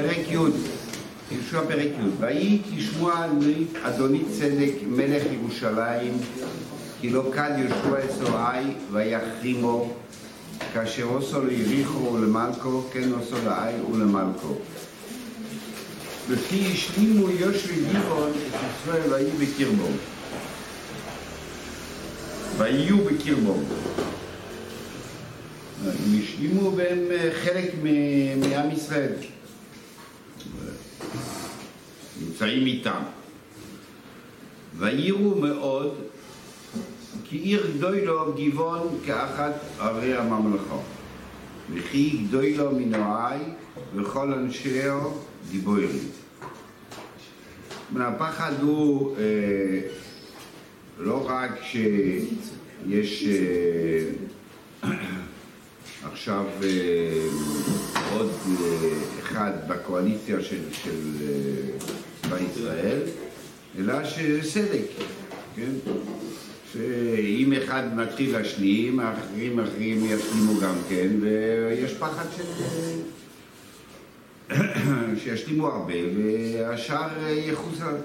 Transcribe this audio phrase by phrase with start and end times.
[0.00, 0.36] פרק י',
[1.30, 3.26] יהושע פרק י', ויהי כשמוע
[3.82, 6.18] אדוני צדק מלך ירושלים,
[7.00, 9.92] כי לא קל יהושע אסוראי ויחרימו,
[10.74, 14.54] כאשר עושו ליריחו ולמלכו, כן עושו לאי ולמלכו.
[16.28, 19.88] וכי השלימו יושבי גיבון את ישראל ויהי בקרבו.
[22.58, 23.54] ויהיו בקרבו.
[25.84, 26.98] הם השלימו והם
[27.44, 27.74] חלק
[28.36, 29.12] מעם ישראל.
[32.20, 33.02] נמצאים איתם.
[34.78, 35.94] ויראו מאוד
[37.24, 40.76] כי עיר גדולו גבעון כאחת ערי הממלכה.
[41.74, 43.38] וכי גדולו מנועי
[43.94, 44.98] וכל אנשיה
[45.50, 45.98] גיבורים.
[47.96, 49.80] הפחד הוא אה,
[50.98, 53.24] לא רק שיש
[54.84, 54.90] אה,
[56.12, 56.68] עכשיו אה,
[58.12, 58.30] עוד
[58.60, 58.88] אה,
[59.20, 61.00] אחד בקואליציה של, של
[61.78, 61.99] צבא
[62.32, 62.98] אה, ישראל,
[63.78, 64.86] אלא שסדק,
[65.56, 65.70] כן?
[66.72, 72.44] שאם אחד מתחיל להשלים, האחרים אחרים ישלימו גם כן, ויש פחד של...
[75.24, 77.96] שישלימו הרבה והשאר יחוסר.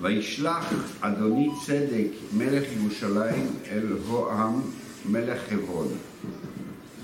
[0.00, 4.60] וישלח אדוני צדק מלך ירושלים אל הועם
[5.10, 5.88] מלך חברון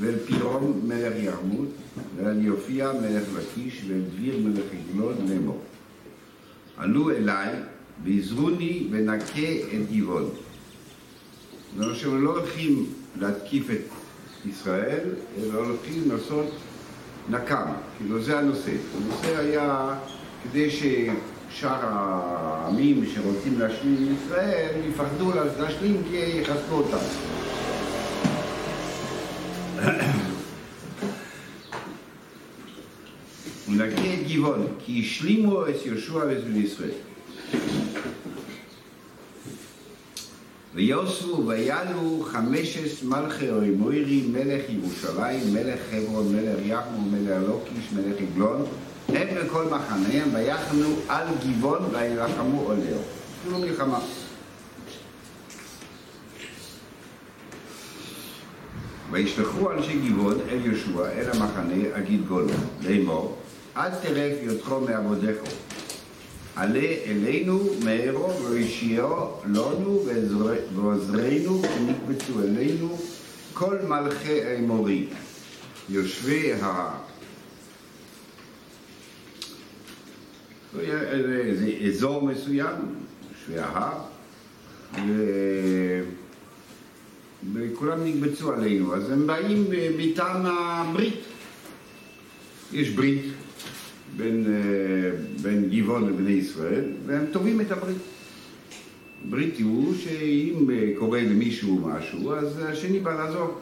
[0.01, 1.69] ואל פירום מלך ירמות
[2.17, 5.61] ואל יופיע מלך לקיש ואל דביר מלך עגלון לאמור
[6.77, 7.49] עלו אליי
[8.05, 10.25] ועזרוני ונקה את גבעון.
[10.25, 12.87] זאת אומרת שהם לא הולכים
[13.21, 13.85] להתקיף את
[14.47, 15.05] ישראל,
[15.39, 16.47] אלא הולכים לעשות
[17.31, 17.67] נקם,
[17.99, 18.73] כאילו זה הנושא.
[18.97, 19.95] הנושא היה
[20.45, 27.05] כדי ששאר העמים שרוצים להשלים עם ישראל יפחדו להשלים כי יחסקו אותם.
[33.69, 36.91] ונקה את גבעון, כי השלימו את יהושע ואת ישראל.
[40.75, 48.65] ויוסו ויעלו חמשת מלכי אוימוירי מלך ירושלים, מלך חברון, מלך יחמו, מלך לוקיש, מלך עגלון,
[49.09, 53.01] הם וכל מחניהם ויחנו על גבעון וילחמו עולהו.
[53.41, 53.99] אפילו מלחמה.
[59.11, 63.37] וישלחו אנשי גבעון אל יהושע, אל המחנה, אגיד גולו, לאמור,
[63.79, 65.47] אל תרף יותחו מעבודךו.
[66.57, 70.05] עלה אלינו מהרו וישיעו לנו
[70.75, 72.99] ועוזרנו ונקבצו אלינו
[73.55, 75.07] כל מלכי האמורי,
[75.89, 76.91] יושבי ההר.
[81.55, 82.77] זה אזור מסוים,
[83.31, 83.99] יושבי ההר,
[87.55, 89.65] וכולם נקבצו עלינו, אז הם באים
[89.99, 91.21] מטעם הברית.
[92.73, 93.23] יש ברית
[94.19, 94.47] בין,
[95.43, 97.97] בין גבעון לבני ישראל, והם תובעים את הברית.
[99.29, 103.59] ברית הוא שאם קורה למישהו משהו, אז השני בא לעזור.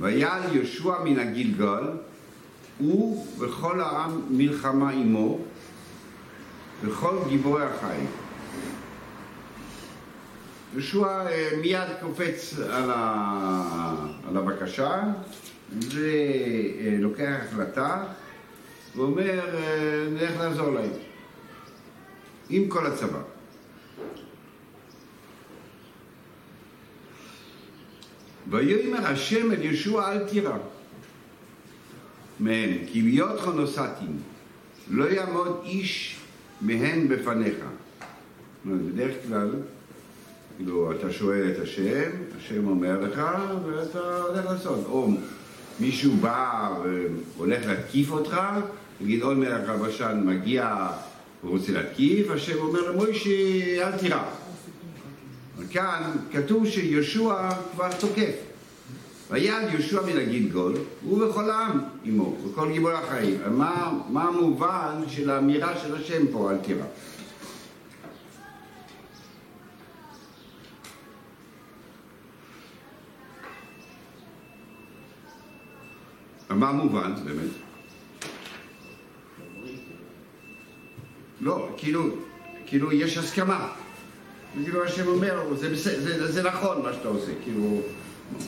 [0.00, 1.84] ויעל יהושע מן הגלגל,
[2.78, 5.38] הוא וכל העם מלחמה עמו,
[6.82, 8.06] וכל גיבורי החיים.
[10.72, 11.24] יהושע
[11.60, 14.06] מיד קופץ על, ה...
[14.28, 15.02] על הבקשה,
[15.72, 18.04] ולוקח החלטה
[18.96, 19.40] ואומר,
[20.10, 20.90] נלך לעזור להם,
[22.50, 23.20] עם כל הצבא.
[28.50, 30.56] ויאמר השם אל ישוע אל תירא
[32.40, 34.18] מהם, כי ביותך נוסעתים,
[34.90, 36.16] לא יעמוד איש
[36.60, 37.56] מהן בפניך.
[38.66, 39.50] בדרך כלל,
[40.56, 43.22] כאילו, אתה שואל את השם, השם אומר לך,
[43.66, 44.84] ואתה הולך לעשות.
[44.86, 45.10] או
[45.80, 46.70] מישהו בא
[47.36, 48.40] והולך להתקיף אותך,
[49.00, 50.88] נגיד עוד מלך הבשן מגיע
[51.44, 53.30] ורוצה להתקיף, השם אומר למוישה
[53.88, 54.22] אל תירא.
[55.70, 58.34] כאן כתוב שיהושע כבר תוקף.
[59.30, 63.38] ויעד יהושע מן הגלגול, הוא וכל העם עמו, וכל גיבורי החיים.
[63.50, 66.84] מה, מה המובן של האמירה של השם פה, אל תירא?
[76.50, 77.50] מה מובן באמת?
[81.40, 82.04] לא, כאילו,
[82.66, 83.68] כאילו יש הסכמה.
[84.64, 87.80] כאילו השם אומר, זה, זה, זה, זה נכון מה שאתה עושה, כאילו,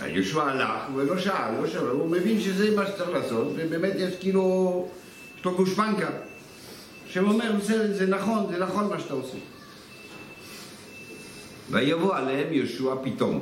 [0.06, 4.88] יהושע הלך ולא שאל, לא שאל, הוא מבין שזה מה שצריך לעשות, ובאמת יש כאילו,
[5.38, 6.08] יש לו גושפנקה.
[7.06, 9.38] השם אומר, זה, זה נכון, זה נכון מה שאתה עושה.
[11.70, 13.41] ויבוא עליהם יהושע פתאום.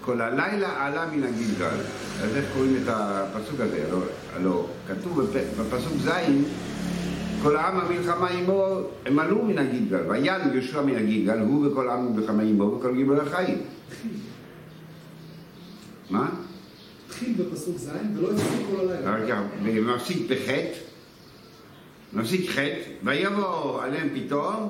[0.00, 2.05] כל הלילה עלה מן הגלגל.
[2.22, 3.84] אז איך קוראים את הפסוק הזה?
[3.88, 4.02] הלא,
[4.34, 5.20] הלא כתוב
[5.60, 6.10] בפסוק ז',
[7.42, 10.10] כל העם המלחמה עמו, הם עלו מן הגלגל.
[10.10, 13.58] ויעל יהושע מן הגלגל, הוא וכל העם המלחמה עמו וכל גיבורי החיים.
[16.10, 16.28] מה?
[17.06, 19.42] התחיל בפסוק ז' ולא הפסיק כל הלילה.
[19.62, 20.78] ומפסיק בחטא,
[22.12, 24.68] מפסיק חטא, ויבוא עליהם פתאום,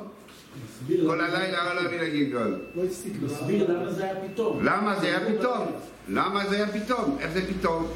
[1.06, 2.54] כל הלילה עלה מן הגלגל.
[2.74, 4.64] לא הפסיק מסביר למה זה היה פתאום.
[4.64, 5.66] למה זה היה פתאום?
[6.08, 7.16] למה זה היה פתאום?
[7.20, 7.86] איך זה פתאום?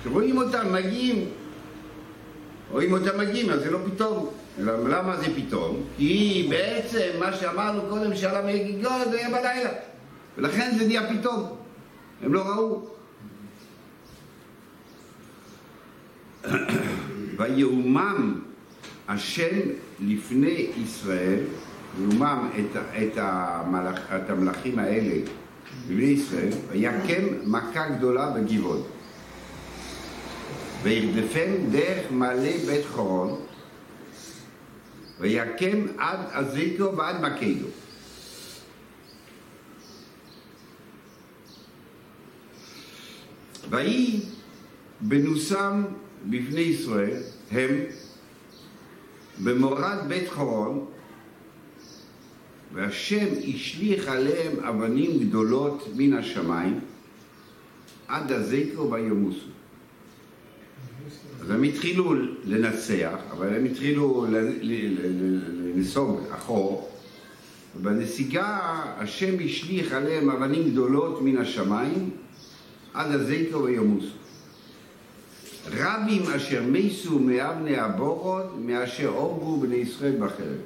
[0.00, 1.28] כשרואים אותם מגיעים,
[2.70, 4.30] רואים אותם מגיעים, אז זה לא פתאום.
[4.58, 5.82] למה זה פתאום?
[5.96, 9.70] כי בעצם מה שאמרנו קודם שעלה מהגלגל זה היה בלילה.
[10.38, 11.56] ולכן זה נהיה פתאום.
[12.22, 12.86] הם לא ראו.
[17.38, 18.40] ויאומם
[19.08, 19.58] השם
[20.00, 21.40] לפני ישראל,
[21.98, 25.24] יאומם את, את, המלאכ, את המלאכים האלה
[25.88, 28.82] לפני ישראל, ויקם מכה גדולה בגבעון.
[30.82, 33.40] וירדפם דרך מעלה בית חורון,
[35.20, 37.66] ויקם עד עזיקו ועד מקדו.
[43.70, 44.20] ויהי
[45.00, 45.84] בנוסם
[46.26, 47.70] בפני ישראל הם
[49.44, 50.89] במורד בית חורון
[52.74, 56.80] והשם השליך עליהם אבנים גדולות מן השמיים
[58.08, 59.46] עד הזקו וימוסו.
[61.40, 62.14] אז הם התחילו
[62.44, 64.26] לנצח, אבל הם התחילו
[65.74, 66.90] לנסוג אחור,
[67.76, 68.58] ובנסיגה
[68.98, 72.10] השם השליך עליהם אבנים גדולות מן השמיים
[72.94, 74.20] עד הזקו וימוסו.
[75.72, 80.58] רבים אשר מיסו מאבני הבורות מאשר הורגו בני ישראל בחרב.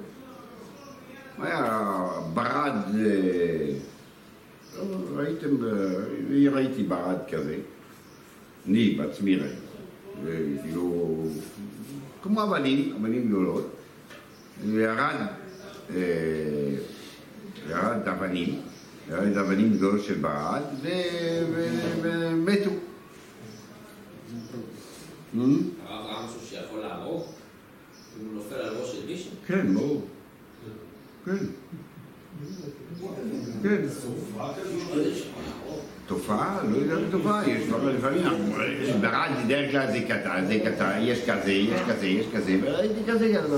[1.38, 2.72] היה ברד,
[5.14, 5.48] ראיתם,
[6.52, 7.56] ראיתי ברד כזה,
[8.68, 9.56] אני בעצמי ראיתי,
[10.62, 11.16] כאילו,
[12.22, 13.70] כמו אבנים, אבנים גדולות,
[14.66, 15.16] וירד,
[17.68, 18.60] ירד אבנים,
[19.10, 20.62] ירד אבנים גדולות של ברד,
[22.02, 22.70] ומתו.
[25.86, 27.22] הרב ראה משהו שיכול להרוג?
[28.20, 29.30] אם הוא נופל על ראש של מישהו?
[29.46, 30.06] כן, ברור.
[31.24, 31.36] כן.
[33.62, 33.82] כן.
[36.06, 36.60] תופעה?
[36.70, 38.22] לא יודע אם תופעה, יש דברים לפעמים,
[39.00, 43.32] ברד בדרך כלל זה קטן, זה קטן, יש כזה, יש כזה, יש כזה, וראיתי כזה
[43.38, 43.56] כזה.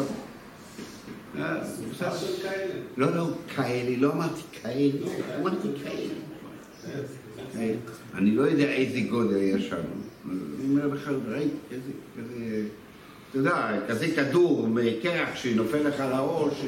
[2.97, 3.27] לא, לא,
[3.57, 4.99] כאלה, לא אמרתי כאלה,
[5.41, 6.15] אמרתי כאלה.
[8.15, 9.77] אני לא יודע איזה גודל יש שם.
[10.25, 12.62] אני אומר לך, ראיתי כזה,
[13.31, 16.65] אתה יודע, כזה כדור מקרח שנופל לך על הראש,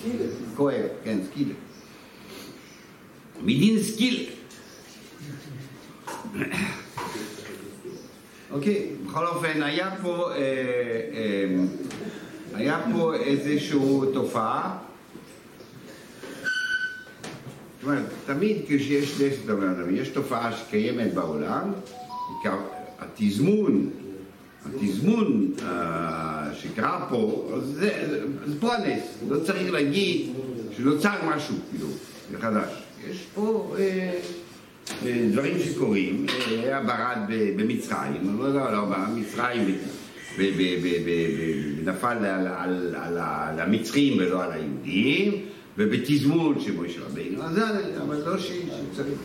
[0.00, 0.24] סקילה.
[0.56, 1.54] כואב, כן, סקילה.
[3.42, 4.30] מדין סקילה.
[8.50, 11.64] אוקיי, בכל אופן, היה פה, אה, אה,
[12.54, 13.78] היה פה איזושהי
[14.12, 14.78] תופעה.
[17.80, 21.72] זאת אומרת, תמיד כשיש נס דומיננטי, יש תופעה שקיימת בעולם,
[22.98, 23.90] התזמון,
[24.66, 30.32] התזמון אה, שקרה פה, זה, זה פה הנס, לא צריך להגיד
[30.76, 31.86] שנוצר משהו, כאילו,
[32.32, 32.68] מחדש.
[33.10, 34.12] יש פה אה,
[35.06, 37.18] אה, דברים שקורים, אה, היה ברד
[37.56, 39.64] במצרים, לא יודע, לא, במצרים,
[40.38, 45.32] ב- ב- ב- ב- ב- נפל על, על, על, על המצרים ולא על היהודים,
[45.78, 47.62] ובתזמון של משה רבינו, אז זה,
[48.02, 49.18] אבל לא שצריך.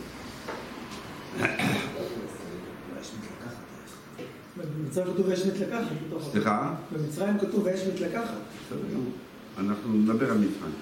[4.96, 5.86] במצרים כתוב ויש מת לקחת.
[6.08, 6.74] בתוך- סליחה?
[6.92, 8.34] במצרים כתוב ויש מת לקחת.
[8.66, 9.12] בסדר גמור.
[9.58, 10.72] אנחנו נדבר על מצרים.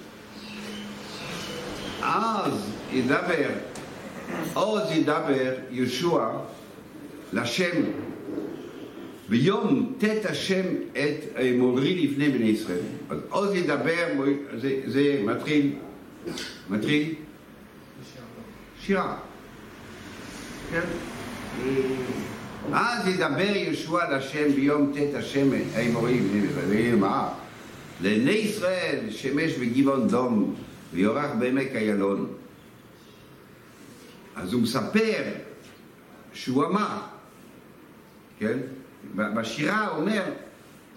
[2.01, 2.53] אז
[2.91, 3.49] ידבר,
[4.53, 5.33] עוז ידבר
[5.71, 6.27] יהושע
[7.33, 7.81] לשם
[9.29, 11.25] ביום ט' השם את
[11.57, 12.79] מורי לפני בני ישראל.
[13.09, 14.07] אז עוז ידבר,
[14.61, 15.73] זה, זה מתחיל,
[16.69, 17.13] מתחיל
[18.81, 19.17] שירה.
[20.71, 20.81] כן?
[22.73, 27.27] אז ידבר יהושע לשם ביום ט' השם האמורי בני ישראל, ויאמר
[28.01, 30.55] לעיני ישראל שמש בגבעון דום
[30.93, 32.27] ויורח בעמק איילון.
[34.35, 35.23] אז הוא מספר
[36.33, 36.97] שהוא אמר,
[38.39, 38.57] כן?
[39.15, 40.23] בשירה הוא אומר,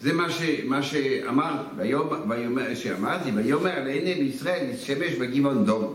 [0.01, 5.95] זה מה, ש, מה שאמר, ויאמר, ויאמר, שאמרתי, ויאמר לעיני ישראל שמש בגבעון דום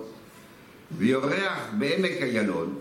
[0.98, 2.76] ויורח בעמק איילון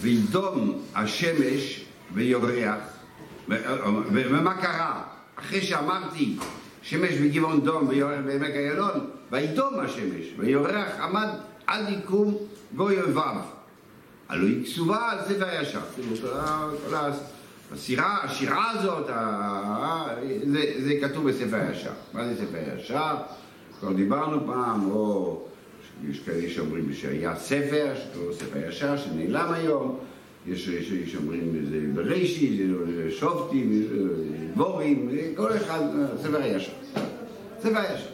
[0.00, 2.78] וידום השמש ויורח.
[4.12, 5.02] ומה קרה?
[5.36, 6.36] אחרי שאמרתי
[6.82, 11.28] שמש בגבעון דום ויורח בעמק איילון, וידום השמש, ויורח עמד
[11.66, 12.36] עד יקום
[12.76, 13.36] גוי אויביו.
[14.28, 15.80] הלוא היא כתובה על ספר הישר.
[15.94, 16.16] כאילו,
[16.88, 16.94] כל
[17.72, 19.06] הסירה, השירה הזאת,
[20.52, 21.90] זה, זה כתוב בספר הישר.
[22.12, 23.16] מה זה ספר הישר?
[23.80, 25.42] כבר דיברנו פעם, או
[26.10, 29.98] יש כאלה שאומרים שהיה ספר, שקוראים לו ספר ישר, שנעלם היום.
[30.46, 34.04] יש יש שאומרים זה בראשית, זה שופטים, זה
[34.54, 35.80] דבורים, כל אחד,
[36.22, 36.72] ספר הישר.
[37.60, 38.10] ספר הישר.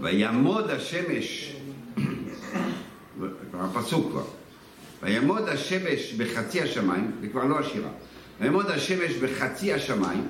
[0.00, 1.56] ויעמוד השמש,
[3.50, 4.24] כבר הפסוק כבר,
[5.02, 7.90] ויעמוד השמש בחצי השמיים, זה כבר לא השירה,
[8.40, 10.26] ויעמוד השמש בחצי השמיים,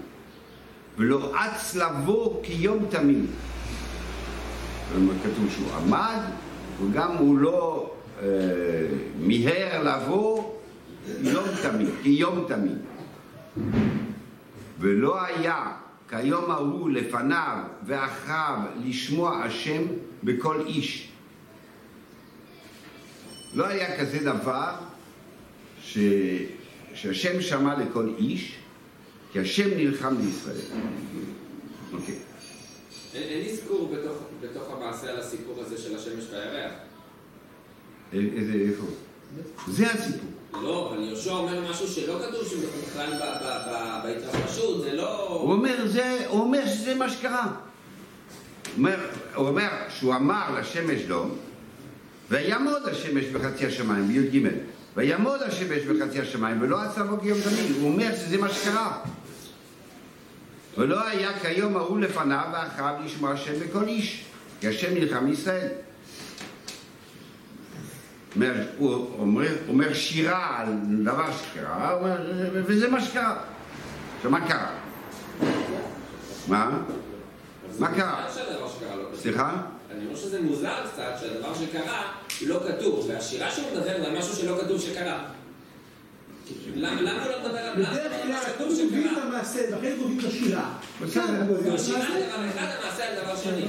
[0.98, 3.26] ולא אץ לבוא כיום תמים.
[5.22, 6.20] כתוב שהוא עמד,
[6.82, 7.92] וגם הוא לא
[8.22, 8.26] אה,
[9.20, 10.54] מיהר לבוא
[11.20, 12.78] יום תמים, כיום תמים.
[14.80, 15.72] ולא היה
[16.08, 19.82] כיום ההוא לפניו ואחריו לשמוע השם
[20.24, 21.08] בכל איש.
[23.54, 24.72] לא היה כזה דבר
[25.82, 25.98] ש...
[26.94, 28.56] שהשם שמע לכל איש,
[29.32, 30.80] כי השם נלחם לישראל.
[31.92, 32.14] אוקיי.
[32.14, 32.29] אין
[33.14, 36.72] אין אזכור בתוך, בתוך המעשה על הסיפור הזה של השמש והירח.
[38.12, 38.84] איזה, איפה?
[39.68, 40.30] זה הסיפור.
[40.62, 45.28] לא, אבל יהושע אומר משהו שלא כתוב שהוא בכלל ב- ב- ב- בהתרחשות, זה לא...
[45.28, 47.46] הוא אומר, זה, הוא אומר שזה מה שקרה.
[47.46, 47.52] הוא
[48.76, 48.96] אומר,
[49.34, 51.30] הוא אומר שהוא אמר לשמש דום,
[52.30, 54.48] ויעמוד השמש בחצי השמיים, בי"ג.
[54.96, 57.76] ויעמוד השמש בחצי השמיים, ולא עצה בו כיום תמיד.
[57.80, 58.98] הוא אומר שזה מה שקרה.
[60.78, 64.24] ולא היה כיום ההוא לפניו ואחריו לשמוע השם בכל איש,
[64.60, 65.68] כי השם נלחם ישראל.
[68.36, 70.74] אומר, הוא אומר, אומר שירה על
[71.04, 72.16] דבר שקרה, אומר,
[72.52, 73.36] וזה מה שקרה.
[74.16, 74.70] עכשיו, מה קרה?
[76.48, 76.78] מה?
[77.78, 78.26] מה קרה?
[78.56, 79.16] לא.
[79.16, 79.56] סליחה?
[79.90, 82.12] אני אומר שזה מוזר קצת שהדבר שקרה
[82.46, 85.24] לא כתוב, והשירה שהוא מדבר זה על משהו שלא כתוב שקרה.
[86.76, 89.10] למה לא מדבר על בדרך על כלל כתוב את?
[89.22, 90.72] המעשה, ואחרי זה גובים את השירה.
[91.02, 91.26] בסדר.
[91.64, 91.98] כן, השירה.
[92.00, 93.66] זה דבר אחד, המעשה על דבר שני.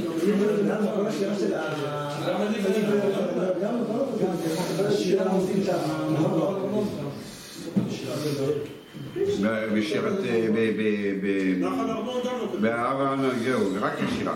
[9.75, 10.13] בשירת...
[12.61, 14.35] בהר זהו, רק השירה.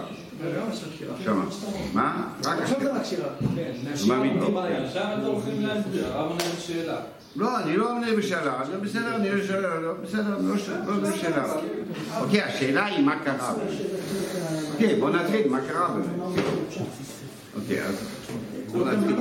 [1.23, 1.45] שמה.
[1.93, 2.27] מה?
[2.45, 3.27] רק עכשיו זה השירה.
[3.27, 4.17] רק שירה.
[4.17, 4.57] מה מתאים?
[4.57, 6.97] עכשיו אתם הולכים להסביר, הרב עונה שאלה.
[7.35, 10.55] לא, אני לא עונה בשאלה, זה בסדר, אני לא שואל, לא בסדר, לא
[10.87, 11.53] לא בשאלה.
[12.21, 13.53] אוקיי, השאלה היא מה קרה.
[14.73, 16.35] אוקיי, בוא נתחיל, מה קרה באמת.
[17.55, 17.95] אוקיי, אז
[18.71, 19.15] בוא נתחיל.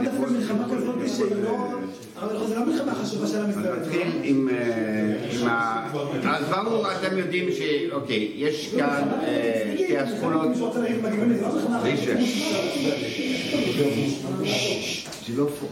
[2.18, 3.80] אבל לא מלחמה חשובה של עם אז ישראל.
[3.80, 6.37] נתחיל עם, אה, ה...
[6.37, 7.61] אז ברור, אתם יודעים ש...
[7.92, 10.56] אוקיי, יש כאן אה, שתי אסכולות.
[10.56, 10.75] לא
[11.83, 12.14] רישה.
[15.26, 15.66] זה לא פה.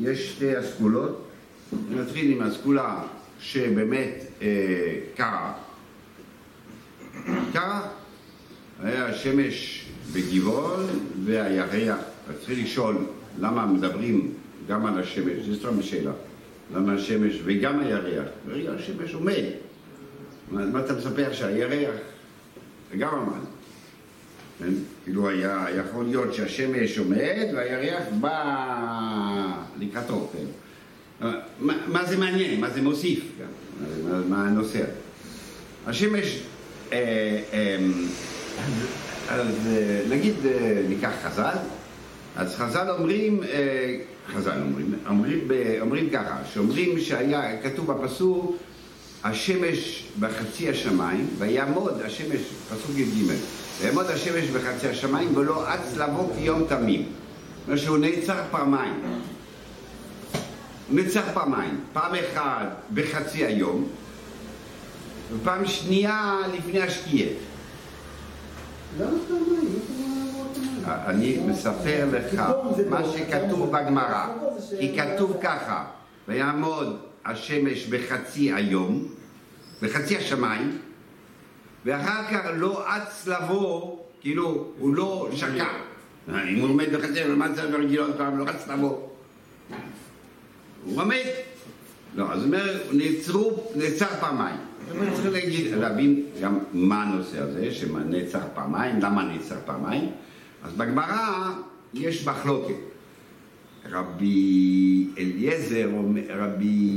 [0.00, 1.22] יש שתי אסכולות.
[1.90, 3.02] נתחיל עם האסכולה
[3.40, 4.46] שבאמת אה,
[5.16, 5.52] קרה.
[7.52, 7.88] קרה.
[8.82, 10.86] היה השמש בגבעון
[11.24, 12.15] והירח.
[12.28, 12.96] רציתי לשאול
[13.40, 14.32] למה מדברים
[14.68, 16.12] גם על השמש, זה סתם שאלה.
[16.74, 18.28] למה השמש וגם הירח?
[18.48, 19.44] רגע, השמש עומד.
[20.50, 21.94] מה, אתה מספר שהירח
[22.98, 23.44] גם עמד?
[24.58, 24.74] כן?
[25.04, 31.26] כאילו היה יכול להיות שהשמש עומד והירח בא לקראתו, כן?
[31.60, 32.60] מה, מה זה מעניין?
[32.60, 33.20] מה זה מוסיף?
[33.38, 33.44] כן?
[34.08, 34.84] מה, מה הנושא?
[35.86, 36.40] השמש,
[36.92, 36.98] אה,
[37.52, 37.76] אה,
[39.28, 41.56] אז אה, נגיד אה, ניקח חז"ל,
[42.36, 43.96] אז חז"ל אומרים, אה,
[44.34, 45.48] חז"ל אומרים, אומרים,
[45.80, 48.56] אומרים ככה, שאומרים שהיה, כתוב בפסוק,
[49.24, 52.40] השמש בחצי השמיים, ויעמוד השמש,
[52.70, 53.32] פסוק י"ג,
[53.80, 57.02] ויעמוד השמש בחצי השמיים ולא אץ לבוא כיום תמים.
[57.02, 58.94] זאת אומרת שהוא נעצר פעמיים.
[60.90, 63.88] נעצר פעמיים, פעם אחת בחצי היום,
[65.32, 67.30] ופעם שנייה לפני השקיעה.
[69.00, 69.85] למה פעמיים?
[70.88, 72.42] אני מספר לך
[72.90, 74.26] מה שכתוב בגמרא,
[74.80, 75.84] כי כתוב ככה,
[76.28, 79.08] ויעמוד השמש בחצי היום,
[79.82, 80.78] בחצי השמיים,
[81.84, 85.68] ואחר כך לא אץ לבוא, כאילו, הוא לא שקע.
[86.28, 88.98] אם הוא עומד בחצי, מה זה ברגיל עוד פעם, לא אץ לבוא.
[90.84, 91.24] הוא עומד.
[92.14, 94.56] לא, אז אומר, נעצרו, נעצר פעמיים.
[94.90, 100.10] אנחנו צריכים להגיד, להבין גם מה הנושא הזה, שנעצר פעמיים, למה נעצר פעמיים.
[100.66, 101.52] אז בגמרא
[101.94, 102.74] יש מחלוקת.
[103.90, 105.90] רבי אליעזר,
[106.28, 106.90] רבי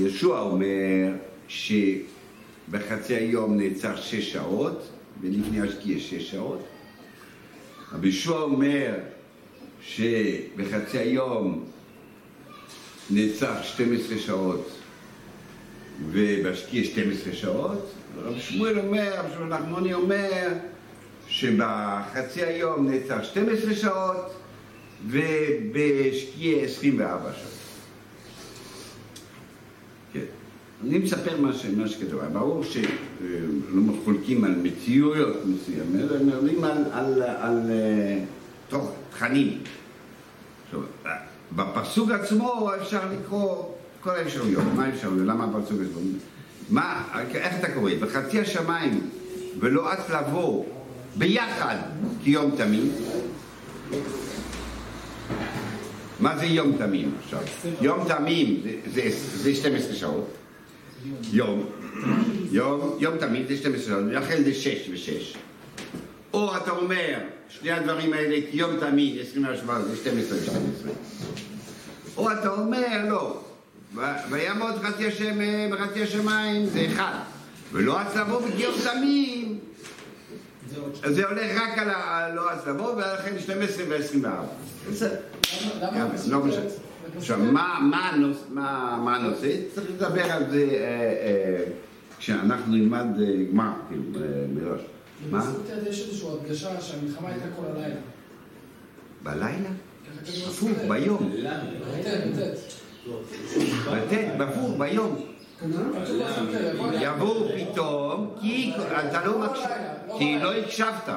[0.00, 1.12] ישוע אומר
[1.48, 4.88] שבחצי היום נעצר שש שעות,
[5.20, 6.64] ולפני השקיע שש שעות.
[7.92, 8.94] רבי יהושע אומר
[9.82, 11.64] שבחצי היום
[13.10, 14.70] נעצר 12 שעות
[16.10, 17.90] ובשקיע 12 שעות.
[18.18, 20.48] רבי שמואל אומר, רבי שמואל נחמוני אומר
[21.34, 24.34] שבחצי היום נעצר 12 שעות
[25.06, 27.52] ובשקיע 24 שעות.
[30.12, 30.20] כן.
[30.84, 31.52] אני מספר מה,
[31.88, 38.24] שכתוב, ברור שלא חולקים על מציאויות מסוימות, אלא מדברים על, על, על אה,
[38.68, 39.58] תוך תכנים.
[40.64, 40.80] עכשיו,
[41.52, 43.64] בפסוק עצמו אפשר לקרוא
[44.00, 44.64] כל האפשרויות.
[44.76, 45.26] מה האפשרויות?
[45.26, 46.00] למה הפסוק עצמו?
[46.70, 47.90] מה, איך אתה קורא?
[48.00, 49.10] בחצי השמיים
[49.60, 50.64] ולא אץ לבוא
[51.16, 51.76] ביחד
[52.24, 52.92] כיום תמים.
[56.20, 57.40] מה זה יום תמים עכשיו?
[57.80, 60.34] יום תמים זה, זה, זה 12 שעות.
[61.32, 61.66] יום.
[62.50, 65.36] יום, יום תמים זה 12 שעות, לכן זה 6 ו-6.
[66.32, 67.18] או אתה אומר,
[67.48, 70.88] שני הדברים האלה, כי יום תמיד, 27 זה 12 ו-12.
[72.16, 73.40] או אתה אומר, לא,
[74.30, 77.18] ויעמוד חצי השמיים, זה אחד.
[77.72, 79.43] ולא לבוא בגיום תמים,
[81.02, 84.28] אז זה הולך רק על הלא אז לבוא, ולכן 12 ו-24.
[84.90, 85.16] בסדר.
[86.28, 86.60] לא משנה.
[87.16, 89.56] עכשיו, מה הנושא?
[89.74, 91.64] צריך לדבר על זה אה, אה,
[92.18, 94.02] כשאנחנו נלמד אה, גמר, כאילו,
[94.54, 94.80] מראש.
[95.30, 95.38] מה?
[95.38, 98.00] בסרטי יש איזושהי הדגשה שהמלחמה הייתה כל הלילה.
[99.22, 99.70] בלילה?
[100.48, 101.32] הפוך, ביום.
[103.92, 105.33] בטט, בפוך, ביום.
[107.00, 108.72] יבואו פתאום, כי
[109.10, 109.66] אתה לא מקשיב,
[110.18, 111.08] כי לא הקשבת.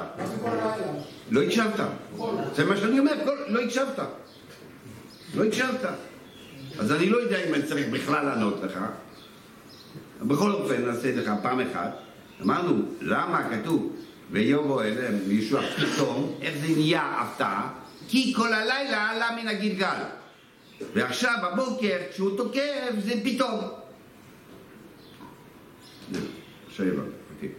[1.31, 1.79] לא הקשבת.
[2.55, 3.13] זה מה שאני אומר,
[3.47, 3.99] לא הקשבת.
[5.35, 5.85] לא הקשבת.
[6.79, 8.79] אז אני לא יודע אם אני צריך בכלל לענות לך.
[10.21, 11.97] בכל אופן, נעשה זה פעם אחת.
[12.41, 13.95] אמרנו, למה כתוב
[14.31, 17.69] ויבוא אליהם מישוע פתאום, איך זה נהיה הפתעה?
[18.07, 20.03] כי כל הלילה עלה מן הגלגל.
[20.93, 23.59] ועכשיו בבוקר, כשהוא תוקף, זה פתאום.
[26.69, 27.01] שבע,
[27.35, 27.49] אוקיי.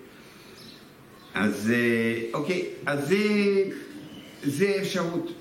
[1.35, 3.17] אז אה, אוקיי, אז זה,
[4.43, 5.33] זה אפשרות.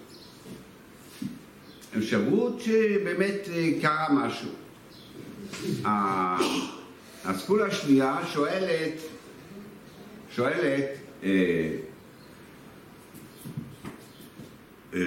[1.98, 4.50] אפשרות שבאמת אה, קרה משהו.
[7.26, 9.02] הסקולה השנייה שואלת,
[10.36, 10.86] שואלת,
[11.24, 11.70] אה,
[14.94, 15.00] אה,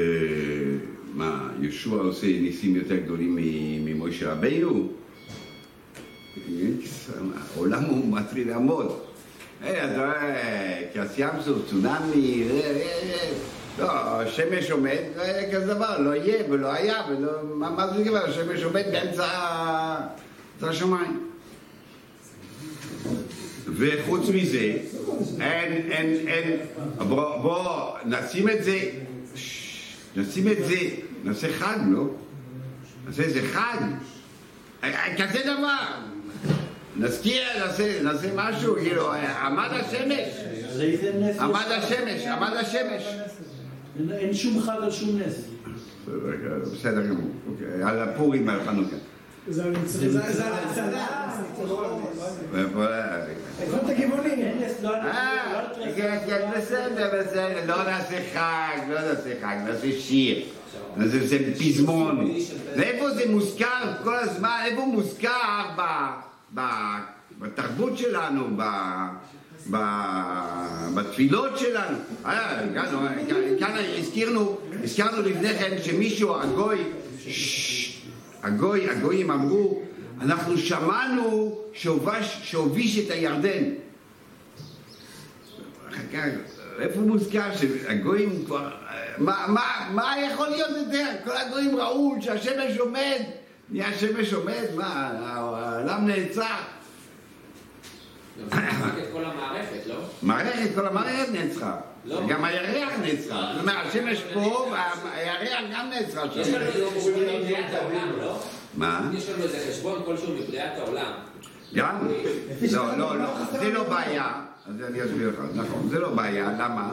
[1.14, 3.38] מה, ישוע עושה ניסים יותר גדולים
[3.84, 4.99] ממשה רבינו?
[7.54, 8.98] העולם הוא מטריד לעמוד.
[9.60, 12.48] אתה רואה, כעס ים סוף, צונאמי,
[13.78, 14.98] לא, השמש עומד,
[15.52, 19.26] כזה דבר, לא יהיה ולא היה, ולא, מה זה דבר, השמש עומד באמצע
[20.62, 21.30] השמיים.
[23.66, 24.76] וחוץ מזה,
[25.40, 26.60] אין, אין, אין,
[26.98, 28.80] בוא, בוא נשים את זה,
[30.16, 30.76] נשים את זה,
[31.24, 32.04] נעשה חג, לא?
[33.06, 33.78] נעשה איזה חג,
[35.18, 36.10] כזה דבר.
[36.96, 40.29] נזכיר, נעשה, נעשה משהו, כאילו, עמד השמש,
[41.40, 43.03] עמד השמש, עמד השמש.
[44.11, 45.35] אין שום חג על שום נס.
[46.72, 48.96] בסדר גמור, אוקיי, על הפורים ועל חנוכה.
[49.48, 50.20] זה הצלה.
[56.57, 60.42] בסדר, בסדר, לא נעשה חג, לא נעשה חג, נעשה שיר.
[60.96, 62.31] זה פזמון.
[62.76, 65.62] ואיפה זה מוזכר כל הזמן, איפה מוזכר
[67.38, 68.56] בתרבות שלנו,
[70.94, 71.98] בתפילות שלנו.
[73.58, 76.84] כאן הזכרנו, הזכרנו לפני כן שמישהו, הגוי,
[78.42, 79.82] הגוי, הגויים אמרו,
[80.20, 81.58] אנחנו שמענו
[82.42, 83.64] שהוביש את הירדן.
[86.80, 88.70] איפה מוזכר שהגויים כבר...
[89.18, 91.06] מה, מה, מה יכול להיות יותר?
[91.24, 93.20] כל הגויים ראו שהשמש עומד,
[93.70, 96.44] נהיה השמש עומד, מה, העולם נעצר.
[99.12, 99.94] כל המערכת, לא?
[100.22, 101.76] מערכת, כל המערכת נעצרה.
[102.04, 102.26] לא.
[102.28, 103.52] גם הירח נעצרה.
[103.54, 106.52] זאת אומרת, השמש פה והירח גם נעצרה שם.
[108.18, 108.42] לא?
[108.74, 109.11] מה?
[109.14, 111.12] יש לנו איזה חשבון כלשהו מבריאת העולם.
[111.74, 112.09] גם?
[112.72, 113.28] לא, לא, לא,
[113.61, 114.33] זה לא בעיה.
[114.66, 116.92] אז אני אסביר לך, נכון, זה לא בעיה, למה?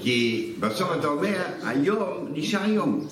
[0.00, 3.08] כי בסוף אתה אומר, היום נשאר יום.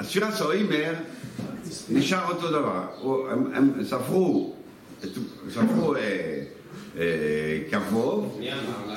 [0.00, 0.92] הספירה סוימר
[1.90, 2.82] נשאר אותו דבר.
[3.30, 4.54] הם- הם ספרו,
[5.50, 6.00] ספרו אה,
[6.98, 7.02] אה,
[7.70, 8.38] כבוב?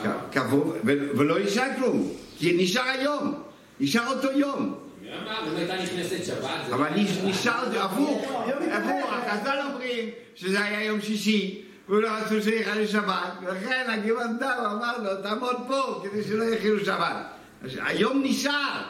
[0.03, 3.33] כ- כבוב, ולא נשאר כלום, כי נשאר היום,
[3.79, 4.75] נשאר אותו יום.
[6.67, 6.75] זה...
[6.75, 8.23] אבל נש- נשאר הפוך,
[8.61, 13.13] איך הוא, החז"ל אומרים שזה היה יום שישי, והוא לא רצו שיחל לשבת,
[13.43, 17.15] ולכן הגבעון דאו אמר לו, תעמוד פה, כדי שלא יחילו שבת.
[17.85, 18.81] היום נשאר,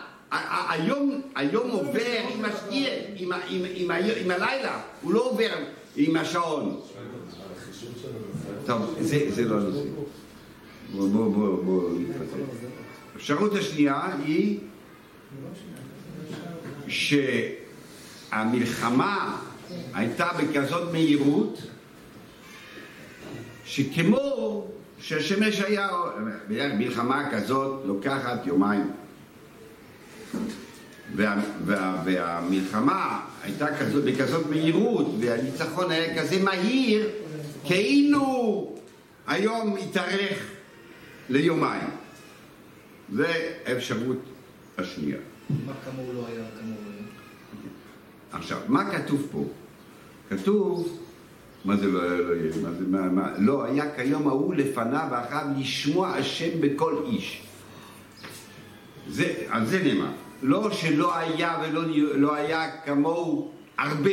[0.70, 5.50] היום, היום עובר עם השקיע, עם, עם, עם, עם הלילה, הוא לא עובר
[5.96, 6.80] עם השעון.
[8.66, 9.80] טוב, זה, זה לא הנושא.
[10.92, 12.38] בואו בוא, בוא, בוא נתפתח.
[13.14, 14.60] האפשרות השנייה היא
[18.32, 19.38] שהמלחמה
[19.94, 21.62] הייתה בכזאת מהירות
[23.66, 24.68] שכמו
[25.00, 25.90] שהשמש היה,
[26.50, 28.92] מלחמה כזאת לוקחת יומיים
[31.16, 37.10] וה, וה, והמלחמה הייתה כזאת, בכזאת מהירות והניצחון היה כזה מהיר
[37.66, 38.76] כאילו
[39.28, 40.38] היום התארך
[41.30, 41.90] ליומיים
[43.14, 44.20] זה האפשרות
[44.78, 45.18] השנייה
[45.66, 48.38] מה כמוהו לא היה, כמוהו לא.
[48.38, 49.46] עכשיו, מה כתוב פה?
[50.30, 51.00] כתוב,
[51.66, 52.52] מה זה לא היה לא יהיה?
[52.64, 53.32] מה זה, מה, מה?
[53.38, 57.44] לא היה כיום ההוא לפניו ואחריו לשמוע השם בכל איש.
[59.10, 60.12] זה, על זה נאמר.
[60.44, 61.82] לא שלא היה ולא
[62.16, 64.12] לא היה כמוהו הרבה.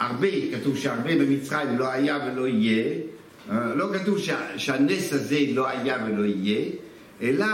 [0.00, 2.94] הרבה, כתוב שהרבה במצרים לא היה ולא יהיה.
[3.50, 6.70] אה, לא כתוב שה, שהנס הזה לא היה ולא יהיה,
[7.22, 7.46] אלא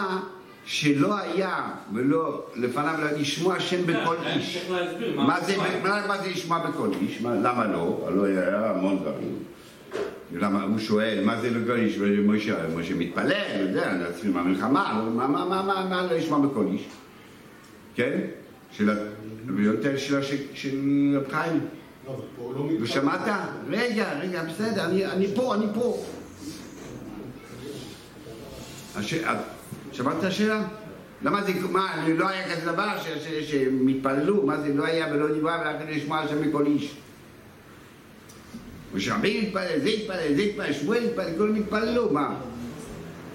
[0.64, 4.58] שלא היה ולא לפניו לא לשמוע השם בכל איש.
[4.58, 7.20] צריך להסביר מה זה, מה, זה לשמוע בכל איש?
[7.20, 8.04] מה, למה לא?
[8.08, 9.38] הלוא היה המון דברים.
[10.32, 11.98] למה, הוא שואל, מה זה לכל איש?
[12.24, 12.54] משה,
[12.98, 16.82] מתפלל, הוא יודע, נצאים מהמלחמה, מה, מה, מה, מה, מה לא לשמוע בכל איש?
[17.98, 18.20] כן?
[18.72, 18.94] של, ה-
[19.56, 20.20] ויותר של,
[21.16, 21.60] רב חיים.
[22.82, 23.20] ושמעת?
[23.70, 26.04] רגע, רגע, בסדר, אני, אני פה, אני פה.
[28.96, 29.14] הש...
[29.14, 29.36] את-
[29.92, 30.62] שמעת את השאלה?
[31.22, 35.06] למה זה, מה, לא היה כזה דבר ש- ש- שהם התפללו, מה זה לא היה
[35.12, 36.94] ולא נברא ולכן לשמוע השם מכל איש.
[38.94, 42.34] משה רבינו התפלל, זה התפלל, זה התפלל, שמואל התפלל, כולם התפללו, מה?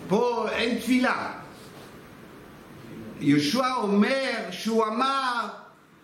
[0.08, 1.32] פה אין תפילה.
[3.24, 5.48] יהושע אומר שהוא אמר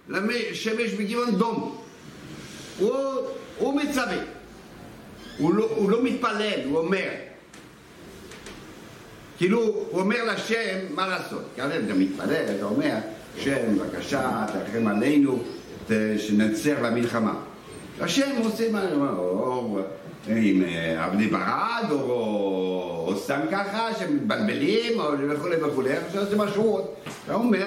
[0.08, 1.78] לשמש בגבעון דום.
[2.80, 2.96] הוא,
[3.58, 4.18] הוא מצווה.
[5.38, 7.10] הוא לא, הוא לא מתפלל, הוא אומר.
[9.38, 11.44] כאילו, הוא אומר לשם מה לעשות.
[11.58, 12.96] הרי אתה מתפלל, אתה אומר,
[13.38, 15.44] שם, בבקשה, תרחם עלינו,
[16.18, 17.34] שננצח במלחמה.
[18.02, 18.84] השם עושה מה,
[19.18, 19.80] או
[20.36, 20.64] עם
[20.98, 26.86] עבדי ברד, או, סתם ככה, שמתבלבלים, וכולי וכולי, עכשיו זה משהו עוד.
[27.26, 27.66] אתה אומר,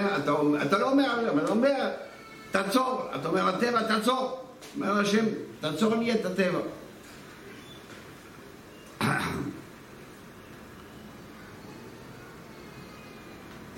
[0.63, 1.91] אתה, לא אומר, אבל אומר,
[2.51, 4.39] תעצור, אתה אומר לטבע, תעצור.
[4.77, 5.25] אומר השם,
[5.61, 6.59] תעצור לי את הטבע.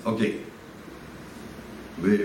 [0.05, 0.37] אוקיי.
[2.01, 2.15] ו...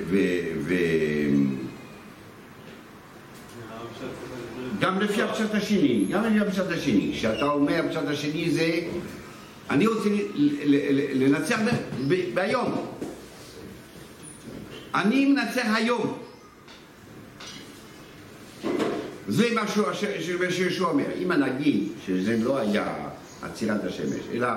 [4.78, 8.80] גם לפי הפשט השני, גם לפי הפשט השני, שאתה אומר הפשט השני זה
[9.70, 10.08] אני רוצה
[11.14, 11.58] לנצח
[12.34, 12.86] ביום.
[14.94, 16.18] אני מנצח היום.
[19.28, 19.68] זה מה
[20.50, 21.04] שישוע אומר.
[21.22, 22.94] אם נגיד שזה לא היה
[23.42, 24.48] עצירת השמש, אלא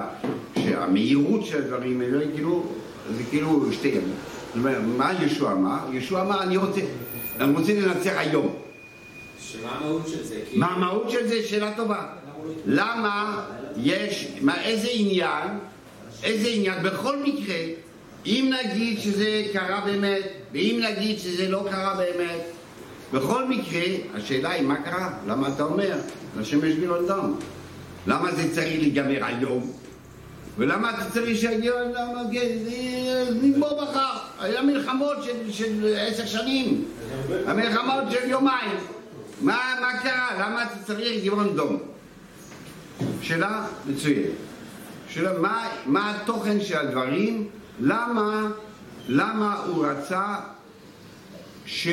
[0.56, 2.66] שהמהירות של הדברים האלה, כאילו,
[3.18, 4.04] זה כאילו שתיהם.
[4.48, 5.78] זאת אומרת, מה ישוע אמר?
[5.94, 6.82] ישוע אמר, אני רוצה,
[7.40, 8.56] אני רוצה לנצח היום.
[10.54, 11.44] מה המהות של זה?
[11.44, 12.06] שאלה טובה.
[12.66, 13.46] למה
[13.78, 15.48] יש, מה, איזה עניין,
[16.24, 17.60] איזה עניין, בכל מקרה,
[18.26, 22.42] אם נגיד שזה קרה באמת, ואם נגיד שזה לא קרה באמת,
[23.14, 23.82] בכל מקרה,
[24.16, 25.14] השאלה היא מה קרה?
[25.28, 25.98] למה אתה אומר?
[26.40, 27.34] השמש גילון דם.
[28.08, 29.72] למה זה צריך להיגמר היום?
[30.58, 32.38] ולמה אתה צריך שהגילון דם
[33.42, 34.18] נגמור מחר?
[34.40, 35.18] היה מלחמות
[35.52, 36.86] של עשר שנים,
[37.46, 38.78] המלחמות של יומיים.
[39.42, 40.30] מה, מה קרה?
[40.40, 41.80] למה אתה צריך גבעון דום?
[43.22, 44.30] שאלה מצוינת.
[45.10, 47.48] שאלה, מה, מה התוכן של הדברים?
[47.80, 48.48] למה,
[49.08, 50.36] למה הוא רצה
[51.66, 51.88] ש...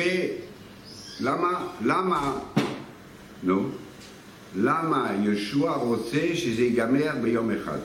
[1.19, 2.39] למה, למה,
[3.43, 3.69] נו,
[4.55, 7.77] למה יהושע רוצה שזה ייגמר ביום אחד,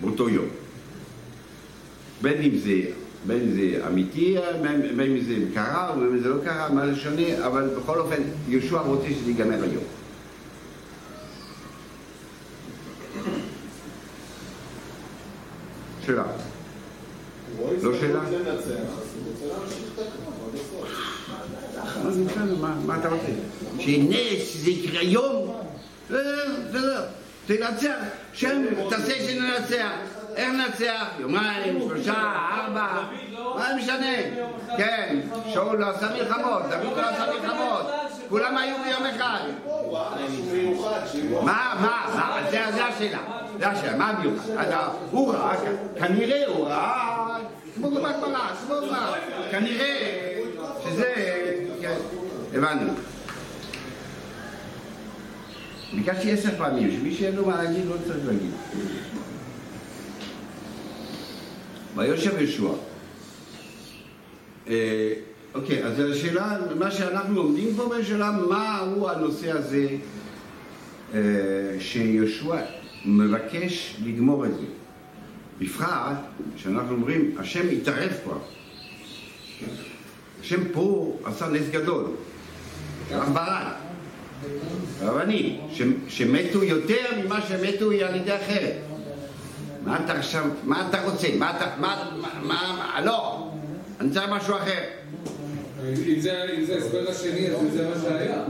[0.00, 0.48] באותו יום?
[2.22, 2.80] בין אם זה,
[3.26, 6.86] בין אם זה אמיתי, בין, בין אם זה קרה ובין אם זה לא קרה, מה
[6.86, 9.84] זה שונה, אבל בכל אופן, יהושע רוצה שזה ייגמר היום.
[16.06, 16.24] שאלה.
[17.82, 18.20] לא שאלה?
[22.04, 22.56] בסדר,
[22.86, 23.32] מה אתה רוצה?
[23.78, 25.56] שנס זה יקרה היום?
[26.06, 27.04] בסדר, בסדר.
[27.46, 27.94] תנצח,
[28.32, 30.21] שם, תעשה שננצח.
[30.36, 31.06] איך ננצח?
[31.18, 32.88] יומיים, שלושה, ארבע,
[33.54, 34.16] מה זה משנה?
[34.76, 35.20] כן,
[35.52, 37.86] שאול לא עשה מלחמות, דוד לא עשה מלחמות.
[38.28, 39.40] כולם היו ביום אחד.
[40.52, 41.00] מיוחד.
[41.42, 43.18] מה, מה, זה השאלה,
[43.58, 44.56] זה השאלה, מה המיוחד?
[44.56, 44.74] אז
[45.10, 45.56] הוא ראה,
[45.98, 47.38] כנראה הוא ראה,
[47.74, 48.12] כמו בגמרא,
[48.66, 49.12] כמו מה,
[49.50, 50.22] כנראה
[50.84, 51.14] שזה,
[51.80, 51.96] כן,
[52.54, 52.92] הבנו.
[55.94, 58.50] ביקשתי עשר פעמים, שמי שאין לו מה להגיד לא צריך להגיד.
[61.96, 62.74] ויושב ישוע.
[64.68, 65.12] אה,
[65.54, 69.86] אוקיי, אז השאלה, מה שאנחנו לומדים פה בשאלה, מהו הנושא הזה
[71.14, 71.20] אה,
[71.80, 72.56] שיהושע
[73.04, 74.64] מבקש לגמור את זה.
[75.60, 76.16] בפרט
[76.56, 78.38] שאנחנו אומרים, השם התערב כבר.
[80.40, 82.04] השם פה עשה נס גדול.
[83.12, 83.72] גם ברד.
[85.00, 88.74] רבנים, ש- שמתו יותר ממה שמתו על ידי אחרת.
[89.84, 91.28] מה אתה עכשיו, מה אתה רוצה?
[91.38, 92.48] מה אתה, מה, מה, מה,
[92.96, 93.48] מה לא,
[94.00, 94.80] אני צריך משהו אחר.
[96.08, 98.42] אם זה זה ההסבר השני, אז זה מה שהיה.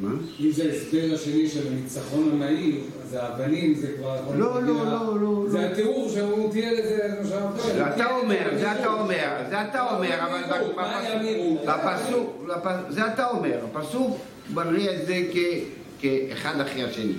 [0.00, 0.10] מה?
[0.40, 5.20] אם זה ההסבר השני של הניצחון המהיר, אז האבנים זה כבר לא, להגיע- לא, לא,
[5.20, 5.64] לא, זה לא.
[5.64, 7.74] התיאור שהוא תיאר את זה, זה מה שאמרת.
[7.76, 11.18] זה אתה אומר, זה אתה אומר, זה אתה אומר, אבל בפ- מה היה
[11.66, 12.46] בפסוק,
[12.88, 14.18] זה אתה אומר, הפסוק
[14.54, 15.16] מראה את זה
[16.00, 17.12] כאחד אחרי השני.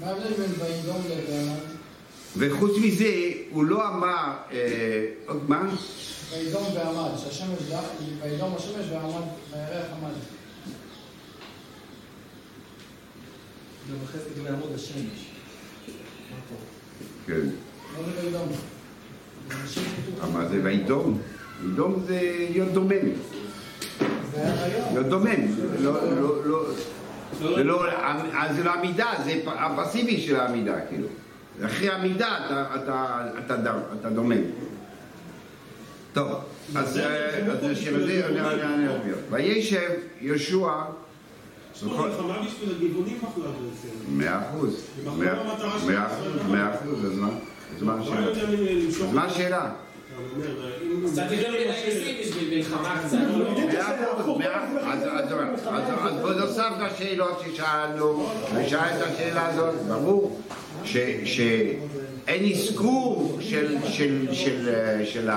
[0.00, 1.73] מה ההבדל בין וידום לבעמד?
[2.36, 3.12] וחוץ מזה,
[3.50, 5.74] הוא לא אמר, אה, עוד מה?
[6.30, 7.84] וידום ועמד, שהשמש דח,
[8.22, 10.12] וידום השמש ועמד, וירח עמד.
[14.74, 15.30] השמש.
[16.30, 16.54] מה פה?
[17.26, 17.40] כן.
[17.96, 18.48] לא זה וידום.
[20.32, 21.18] מה זה וידום?
[21.62, 24.88] וידום זה להיות דומם, זה היה היום.
[24.92, 25.46] להיות דומם.
[25.78, 26.64] לא, לא,
[27.56, 27.64] זה
[28.64, 31.08] לא, עמידה, זה הפסיבי של העמידה, כאילו.
[31.66, 33.06] אחרי עמידה אתה, אתה,
[33.46, 33.68] אתה, ד-
[34.00, 34.36] אתה דומם.
[36.12, 36.28] טוב,
[36.76, 37.40] אז אה,
[37.94, 39.16] הזה, אני אני- אני אסביר.
[39.30, 39.90] וישב
[40.20, 40.56] יהושע,
[41.82, 42.02] מלחמה
[42.46, 43.88] בשביל הגבעונים מחלה בעצם.
[44.18, 44.84] מאה אחוז,
[45.18, 45.52] מאה- לא.
[45.52, 45.84] אחוז,
[46.50, 47.28] מאה אחוז, אז מה?
[47.76, 48.26] אז מה מה השאלה?
[49.08, 49.70] אז מה השאלה?
[52.20, 53.16] בשביל מלחמה קצת.
[54.86, 55.32] אז- אז-
[55.66, 60.40] אז- אז בנוסף לשאלות ששאלנו, ושאל את השאלה הזאת, ברור
[60.84, 65.28] שאין אזכור של- של- של אה, של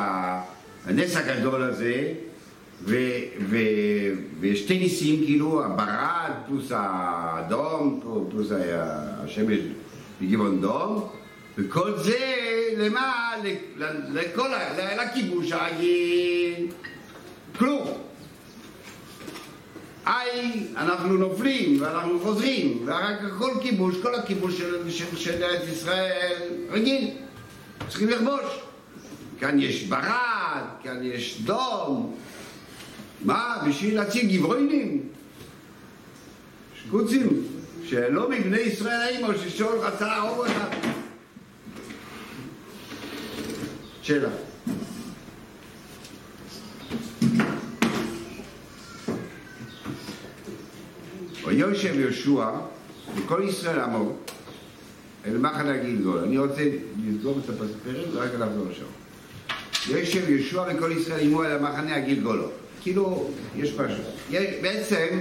[0.85, 2.13] הנס הגדול הזה,
[2.83, 2.95] ו-
[3.49, 3.57] ו-
[4.39, 7.99] ושתי ניסים, כאילו, הברד פלוס האדום,
[8.31, 9.59] פלוס השמש
[10.21, 11.07] בגבעון דום,
[11.57, 12.17] וכל זה
[12.77, 13.31] למה?
[14.13, 16.67] לכל ה- ל- לכיבוש הרגיל.
[17.57, 17.87] כלום.
[20.07, 26.41] היי, אנחנו נופלים ואנחנו חוזרים, ואחר כך כל כיבוש, כל הכיבוש של, של, ארץ ישראל
[26.69, 27.09] רגיל,
[27.89, 28.61] צריכים לכבוש.
[29.39, 32.15] כאן יש ברד, כאן יש דום.
[33.25, 35.09] מה, בשביל להציג גברוינים?
[36.75, 37.43] שקוצים,
[37.85, 40.89] שלא מבני ישראל האימו ששאול רצה להרוג אותם.
[44.01, 44.29] שאלה.
[51.57, 52.49] ויושב יהושע
[53.15, 54.13] וכל ישראל עמו
[55.25, 56.19] אל מחנה הגלגול.
[56.19, 56.61] אני רוצה
[57.07, 58.85] לסגור את הפרק ורק לחזור לשם.
[59.87, 62.49] ויושב יהושע וכל ישראל עמו אל המחנה הגלגולו.
[62.81, 64.03] כאילו, יש משהו.
[64.61, 65.19] בעצם,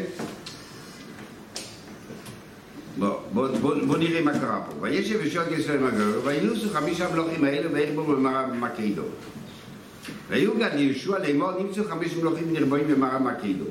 [2.99, 4.73] בוא, בוא, בוא, בוא נראה מה קרה פה.
[4.81, 9.03] וישב יהושע את ישראל מגלגולו, וינוסו חמישה מלוכים האלה וירבו במערב מקדו.
[10.29, 13.65] והיו גם ליהושע לאמור נמצאו חמש מלוכים נרבעים במערב מקדו.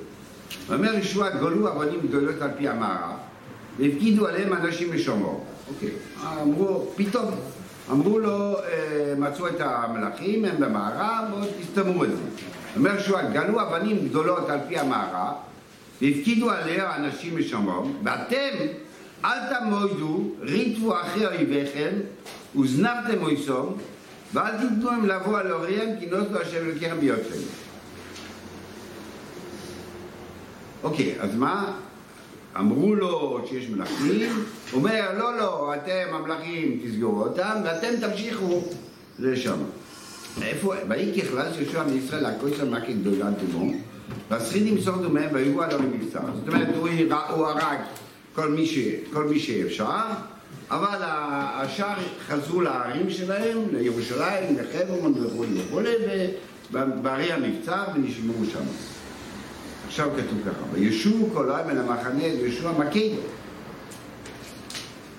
[0.67, 3.17] ואומר ישוע גולו אבנים גדולות על פי המערב
[3.79, 5.39] והפקידו עליהם אנשים משומרו.
[5.69, 5.89] אוקיי.
[6.41, 7.25] אמרו, פתאום
[7.91, 8.55] אמרו לו,
[9.17, 12.23] מצאו את המלכים, הם במערב, בואו תסתמו את זה.
[12.77, 15.34] אומר ישוע, גלו אבנים גדולות על פי המערב
[16.01, 18.65] והפקידו עליה אנשים משומרו ואתם
[19.25, 21.91] אל תמוידו, ריטבו אחרי אויביכם
[22.60, 23.77] וזנבתם מויסום
[24.34, 27.39] ואל תיתנו הם לבוא על הוריהם כי נוסדו השם אלוקיכם ביותכם.
[30.86, 31.74] אוקיי, אז מה?
[32.60, 34.30] אמרו לו שיש מלכים,
[34.71, 38.62] הוא אומר, לא, לא, אתם המלכים תסגרו אותם ואתם תמשיכו
[39.19, 39.58] לשם.
[40.41, 43.74] איפה, ויהי ככלל שיהושע מישראל להכויס על מכה גדולה תבוא,
[44.30, 46.19] והשכינים סורדו מהם ויהיו עליו למבצר.
[46.39, 47.78] זאת אומרת, הוא, הר- הוא הרג
[48.36, 48.50] כל
[49.30, 49.86] מי, שאפשר,
[50.71, 51.95] אבל השאר
[52.28, 55.82] חזרו לערים שלהם, לירושלים, לחברון וכו' וכו',
[56.71, 58.94] ובערי המבצר ונשמרו שם.
[59.88, 63.21] עכשיו כתוב ככה, וישובו כל העם אל המחנה אל יהושע מקדו.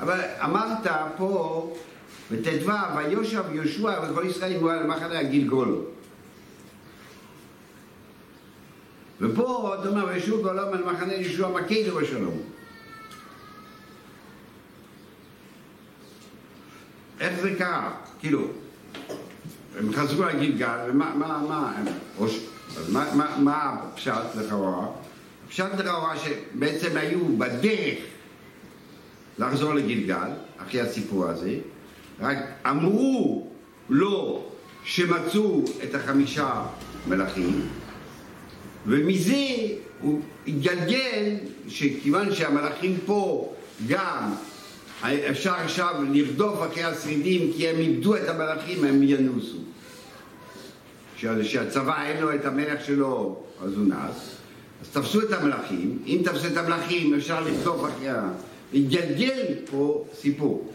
[0.01, 1.75] אבל אמרת פה
[2.31, 5.81] בט"ו, ויושב יהושע וכל ישראל יגמרו על המחנה הגלגול.
[9.21, 12.39] ופה אתה אומר, וישוב בעולם על מחנה ישוע מקידו בשלום.
[17.21, 17.93] איך זה קרה?
[18.21, 18.49] כאילו,
[19.79, 21.87] הם חזרו לגלגל, ומה, מה, מה, הם,
[22.19, 22.27] או
[22.79, 24.87] אז מה, מה, מה הפשט לכאורה?
[25.47, 27.99] הפשט לכאורה שבעצם היו בדרך
[29.39, 31.55] לחזור לגלגל, אחרי הסיפור הזה,
[32.21, 33.47] רק אמרו
[33.91, 34.45] לו
[34.85, 36.63] שמצאו את החמישה
[37.09, 37.69] מלכים,
[38.87, 39.47] ומזה
[40.01, 41.37] הוא התגלגל
[41.69, 43.53] שכיוון שהמלאכים פה
[43.89, 44.33] גם
[45.31, 49.59] אפשר עכשיו לרדוף אחרי השרידים כי הם איבדו את המלאכים, הם ינוסו.
[51.17, 54.37] שה- שהצבא אין לו את המלך שלו, אז הוא נס.
[54.83, 58.29] אז תפסו את המלאכים, אם תפסו את המלאכים אפשר לרדוף אחרי ה...
[58.75, 60.73] התגלגל פה סיפור.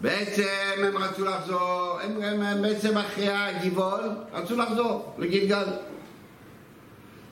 [0.00, 0.44] בעצם
[0.78, 4.00] הם רצו לחזור, הם, הם, הם בעצם אחרי הגבעול
[4.32, 5.64] רצו לחזור לגלגל.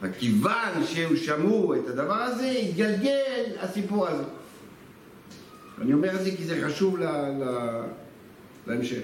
[0.03, 4.23] וכיוון שהם שמעו את הדבר הזה, התגלגל הסיפור הזה.
[5.83, 7.45] אני אומר את זה כי זה חשוב ל, ל,
[8.67, 9.03] להמשך.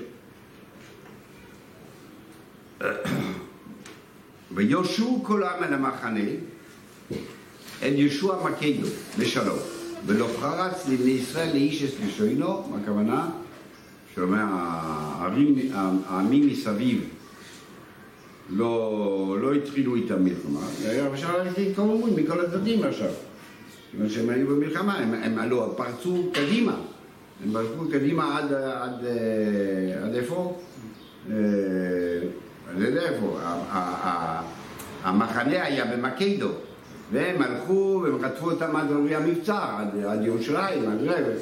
[4.54, 6.20] ויושעו העם אל המחנה,
[7.82, 8.88] אל ישוע מקדו,
[9.18, 9.58] בשלום.
[10.06, 13.30] ולא פרץ לבני ישראל לאיש את לשונו, מה הכוונה?
[14.14, 14.44] שאומר,
[16.08, 17.04] העמים מסביב
[18.50, 20.60] לא, לא התחילו איתם מלחמה,
[21.12, 23.10] אפשר ללכת להתקוממות מכל הצדדים עכשיו.
[23.90, 26.76] כיוון שהם היו במלחמה, הם, הם עלו, פרצו קדימה.
[27.44, 30.58] הם פרצו קדימה עד, עד, אה, עד איפה?
[32.68, 34.40] אה, אני
[35.04, 36.50] המחנה היה במקדו,
[37.12, 41.32] והם הלכו והם רדפו אותם עד אורי המבצע, עד, עד ירושלים, עד רבע.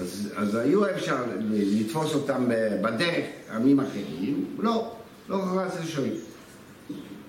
[0.00, 1.16] אז, אז היו אפשר
[1.50, 4.94] לתפוס אותם ב- בדרך, עמים אחרים, לא,
[5.28, 6.14] לא חרץ לשונים.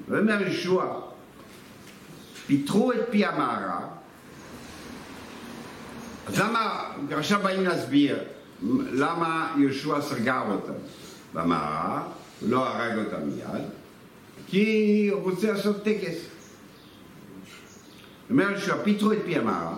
[0.07, 0.99] ואומר ישוע,
[2.47, 3.87] פיתחו את פי המערה,
[6.27, 8.17] אז למה, עכשיו באים להסביר
[8.91, 10.73] למה יהושע סגר אותם?
[11.33, 12.03] במערה,
[12.49, 13.65] לא הרג אותם מיד,
[14.47, 16.15] כי הוא רוצה לעשות טקס.
[18.29, 19.77] אומר יהושע, פיתחו את פי המערה,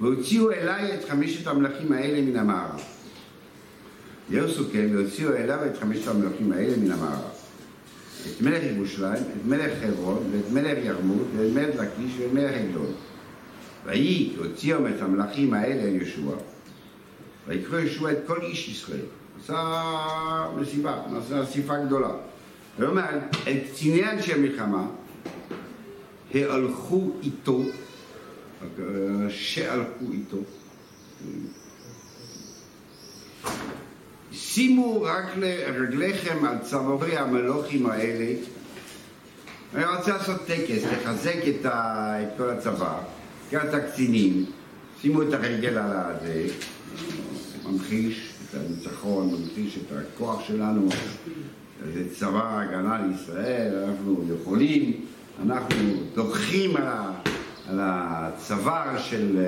[0.00, 2.76] והוציאו אליי את חמשת המלכים האלה מן המערה.
[4.30, 7.28] ירסו כן, והוציאו אליו את חמשת המלכים האלה מן המערה.
[8.26, 12.92] את מלך ירושלים, את מלך חברון, ואת מלך ירמות, ואת מלך לקיש, ואת מלך עגלון.
[13.84, 16.36] ויהי הוציאו את המלכים האלה אל ישוע,
[17.48, 19.06] ויקרא ישוע את כל איש ישראל.
[19.44, 22.10] עשה מסיבה, עשה אסיפה גדולה.
[22.78, 24.86] ואומר, את קציני אנשי המלחמה
[26.34, 27.62] ההלכו איתו,
[29.28, 30.36] שהלכו איתו,
[34.32, 38.34] שימו רק לרגליכם על צווארי המלוכים האלה.
[39.74, 42.16] אני רוצה לעשות טקס, לחזק את, ה...
[42.22, 42.98] את כל הצבא,
[43.52, 44.44] גם את הקצינים,
[45.00, 46.46] שימו את הרגל על הזה,
[47.64, 50.88] ממחיש את הניצחון, ממחיש את הכוח שלנו,
[51.94, 55.04] זה צבא הגנה לישראל, אנחנו יכולים,
[55.42, 55.78] אנחנו
[56.14, 56.84] דוחים על.
[57.68, 59.38] על הצוואר של,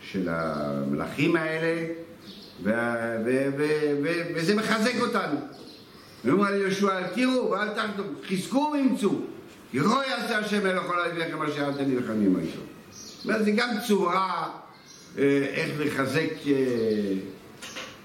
[0.00, 1.86] של המלכים האלה,
[2.62, 2.70] ו...
[3.24, 3.46] ו...
[3.56, 3.66] ו...
[4.02, 4.08] ו...
[4.34, 5.38] וזה מחזק אותנו.
[6.24, 9.20] ואומר ליהושע, תראו ואל תחדו, חזקו ואמצו,
[9.70, 12.60] כי לא יעשה השם מלך כל אויביכם אשר אתם נלחמים איתו.
[12.92, 14.48] זאת אומרת, זה גם צורה
[15.18, 16.52] אה, איך לחזק, אה,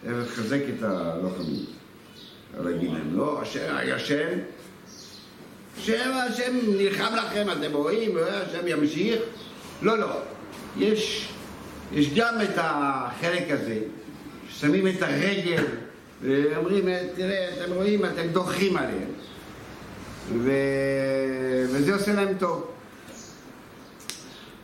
[0.06, 1.66] איך לחזק את הלוחמים.
[2.64, 4.28] להגיד להם, לא, השם, השם,
[5.78, 9.22] השם, השם נלחם לכם, אתם רואים, השם ימשיך.
[9.82, 10.20] לא, לא,
[10.78, 11.30] יש,
[11.94, 13.80] יש גם את החלק הזה,
[14.50, 15.64] ששמים את הרגל
[16.22, 16.86] ואומרים,
[17.16, 19.12] תראה, אתם רואים, אתם דוחים עליהם.
[20.38, 20.52] ו...
[21.70, 22.68] וזה עושה להם טוב.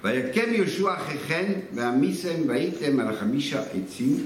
[0.03, 4.25] ויקם יהושע אחרי כן, והעמיסם והייתם על החמישה עצים,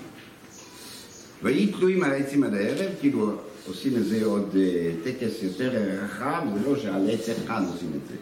[1.43, 3.31] ויהי תלויים על העצים עד הערב, כאילו
[3.67, 5.71] עושים את זה עוד אה, טקס יותר
[6.03, 8.15] רחב, זה לא שעל עץ אחד עושים את זה.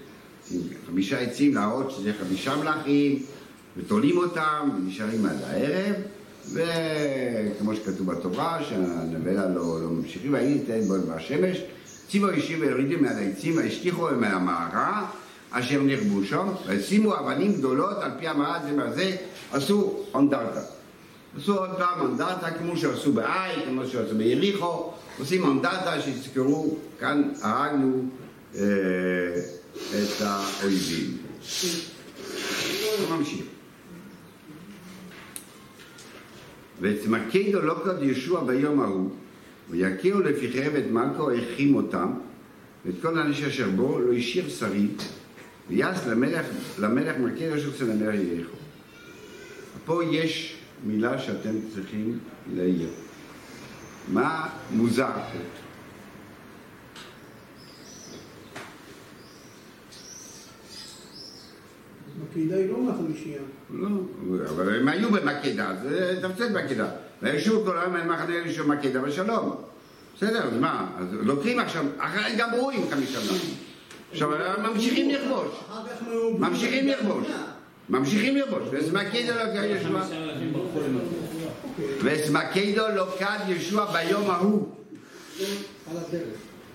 [0.87, 3.23] חמישה עצים להראות שזה חמישה מלאכים,
[3.77, 5.95] ותולים אותם, ונשארים עד הערב,
[6.53, 11.57] וכמו שכתוב בתורה, שהנבלה לא, לא ממשיכים, ויהי ייתן בו בשמש,
[12.09, 15.05] ציבו אישים ויורידים מעל העצים, והשליכו הם מהמערה,
[15.51, 19.15] אשר נרבו שם, ושימו אבנים גדולות על פי המערה זה מהזה,
[19.51, 20.78] עשו אונדרטה.
[21.37, 28.05] עשו עוד פעם אונדרטה כמו שעשו בעי, כמו שעשו ביריחו, עושים אונדרטה שיזכרו, כאן הרגנו
[28.55, 28.61] אה,
[29.89, 31.17] את האויבים.
[33.09, 33.45] ממשיך.
[36.81, 39.09] ותמקדו לא כד ישוע ביום ההוא,
[39.69, 42.13] ויקיעו לפיכם את מלכו, החים אותם,
[42.85, 45.01] ואת כל האנשים אשר בו, לא השאיר שריד,
[45.69, 46.45] ויעש למלך,
[46.79, 48.57] למלך מכה רשות אצל המלך יריחו.
[49.85, 52.19] פה יש מילה שאתם צריכים
[52.53, 52.89] להעיר.
[54.07, 55.39] מה מוזר פה?
[62.29, 63.41] מקלידה היא לא מהחמישייה.
[63.73, 63.87] לא,
[64.49, 66.89] אבל הם היו במקדה, זה תפצל מקדה.
[67.21, 69.55] וישוב כל העם אל מחנה אלישע מקדה ושלום.
[70.17, 70.87] בסדר, אז מה?
[70.97, 73.19] אז לוקחים עכשיו, אחרי גמרו עם חמישה.
[74.11, 74.29] עכשיו
[74.63, 75.47] ממשיכים לכבוש.
[76.39, 77.27] ממשיכים לכבוש.
[77.89, 78.63] ממשיכים לכבוש.
[78.71, 80.01] וסמקדו לא קד ישוע.
[82.03, 84.67] וסמקדו לא קד ישוע ביום ההוא.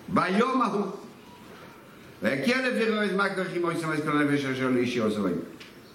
[0.09, 0.87] ביום ההוא.
[2.23, 5.37] ויקר לפי רועז מה כרכי מויסם את כל הנפש אשר לאישי עוזרים.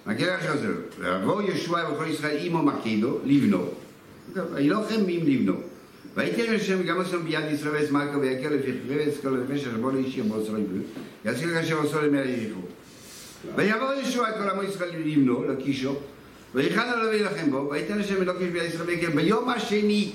[0.05, 0.67] מכיר אחר זה.
[0.99, 3.65] ויבוא ישוע וכל ישראל עמו מקדו לבנו.
[4.53, 5.53] וילוחם עם לבנו.
[6.15, 9.91] ויקר השם גם עושים ביד ישראל ואת מלכו ויקר לפי חרס כל הנפש אשר בו
[9.91, 10.83] לאישי עוזרים.
[11.25, 12.59] יציל כאשר עשו למאה יריחו.
[13.59, 15.95] ויבוא ישוע את כל עמו ישראל לבנו, לקישו,
[16.55, 20.11] ויחד עליו וילחם בו, ויתן השם אלוקים ביד ישראל ויקר ביום השני.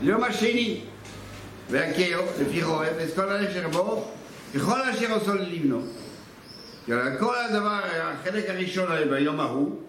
[0.00, 0.80] ביום השני.
[1.70, 4.10] והכהו, לפי חורף, את כל אשר בו,
[4.54, 5.82] ככל אשר עשו לבנו.
[7.18, 9.80] כל הדבר, החלק הראשון ביום ההוא,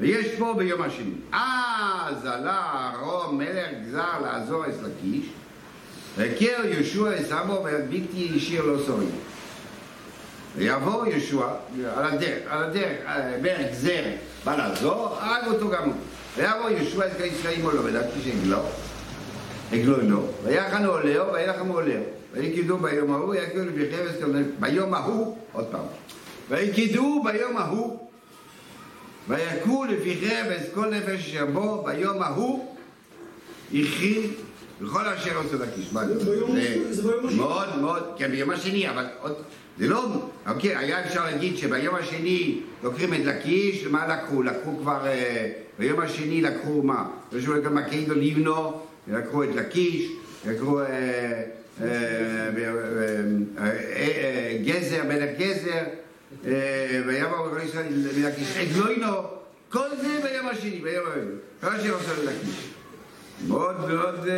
[0.00, 1.14] ויש פה ביום השני.
[1.32, 5.26] אז עלה אהרון מלך גזר לעזור את לקיש,
[6.16, 9.31] והכהו יהושע את סבו ובלתי השאיר לו סורים.
[10.56, 11.46] ויבוא יהושע,
[11.94, 12.98] על הדרך, על הדרך,
[13.42, 14.02] בערך גזר,
[14.44, 15.94] בא לעזור, הרג אותו גם הוא.
[16.36, 18.58] ויבוא יהושע את כל ישראל עמו לו, ולקיש עגלו,
[19.72, 22.02] עגלונו, ויחנו עולהו, וילחמו עולהו.
[22.32, 23.34] ויקדו ביום ההוא,
[23.92, 25.84] חפץ כל נפש, ביום ההוא, עוד פעם,
[26.50, 28.08] ויקדו ביום ההוא,
[29.28, 32.76] ויכו לפי חפץ כל נפש אשר בו, ביום ההוא,
[33.68, 34.30] הכין
[34.80, 35.92] בכל אשר עושה לקיש.
[36.08, 37.36] זה ביום השני.
[37.36, 39.34] מאוד מאוד, כן, ביום השני, אבל עוד,
[39.78, 44.42] זה לא, אוקיי, היה אפשר להגיד שביום השני לוקחים את לקיש, מה לקחו?
[44.42, 47.08] לקחו כבר, אה, ביום השני לקחו מה?
[47.32, 50.12] רשו גם מקיידו לבנו, לקחו את לקיש,
[50.46, 50.86] לקחו אה,
[51.80, 51.86] אה,
[53.58, 55.84] אה, אה, גזר, מלך גזר,
[56.46, 59.12] אה, ויבוא בכל ישראל מלקיש, עגלוינו,
[59.70, 61.22] כל זה ביום השני, ביום השני,
[61.60, 62.68] כל אשר עושה ללקיש.
[63.48, 64.28] מאוד מאוד,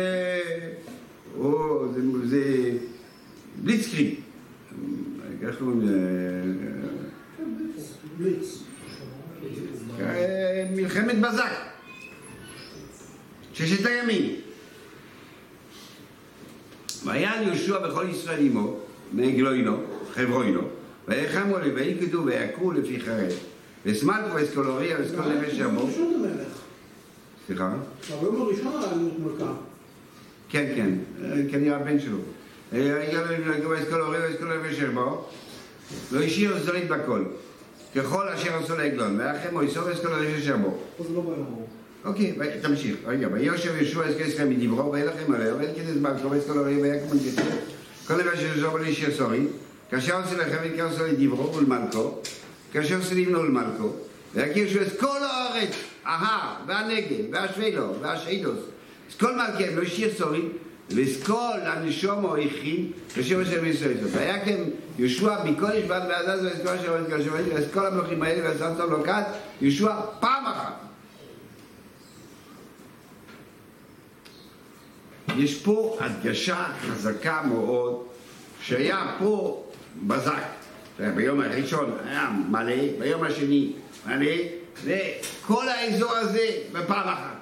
[1.37, 1.85] או,
[2.23, 2.71] זה,
[3.63, 4.15] בליצקריג,
[5.47, 6.41] איך קוראים לזה?
[10.75, 11.51] מלחמת בזק,
[13.53, 14.35] ששת הימים.
[17.05, 18.77] והיה יהושע בכל ישראל עמו,
[19.13, 19.77] מעגלוינו,
[20.13, 20.61] חברוינו,
[21.07, 23.31] ויחמו לי, ויקדו ויעקרו לפי חרב.
[23.85, 25.89] וסמלקו אסקולוריה ואסקול נפש עמו.
[27.47, 27.73] סליחה?
[28.21, 29.53] ביום הראשון היה מלכה.
[30.49, 30.89] כן, כן,
[31.23, 32.17] אה, כנראה הבן שלו.
[32.75, 33.21] אה, היה
[33.63, 35.25] לו אסקולוריה ואסקול נפש עמו.
[36.11, 37.23] לא השאיר זרית בכל.
[37.95, 40.77] ככל אשר עשו לעגלון, ואחרי מויסו ואסקול נפש עמו.
[40.97, 41.21] פה זה לא.
[42.05, 42.95] אוקיי, תמשיך.
[43.05, 47.09] רגע, ויושב ישוע את כסכם מדברו, וילכם עליה, ואין כדי זמן, כל כל הרי ויקום
[47.11, 47.45] מנגסים.
[48.07, 49.47] כל דבר שישוב על איש יסורי,
[49.89, 52.21] כאשר עושה לכם את כאשר עושה לדברו ולמלכו,
[52.71, 53.89] כאשר עושה לבנו ולמלכו,
[54.35, 58.59] ויכיר שהוא את כל הארץ, ההר, והנגב, והשבילו, והשעידוס,
[59.09, 60.49] את כל מלכיהם, לא השאיר סורים,
[60.89, 63.97] ואת כל הנשומו הכין, כאשר עושה בישראל.
[64.03, 64.63] ויקם
[64.99, 68.69] יהושע מקודש ועד ועזז ואת כל אשר ואת כל אשר ואת כל המלכים האלה ועשה
[68.69, 69.25] אותם לו כת,
[69.61, 70.73] יהושע פעם אחת.
[75.37, 78.03] יש פה הדגשה חזקה מאוד
[78.61, 79.63] שהיה פה
[80.07, 80.43] בזק.
[81.15, 83.73] ביום הראשון היה מלא, ביום השני
[84.07, 84.31] מלא,
[84.83, 87.34] וכל האזור הזה בפעם אחת.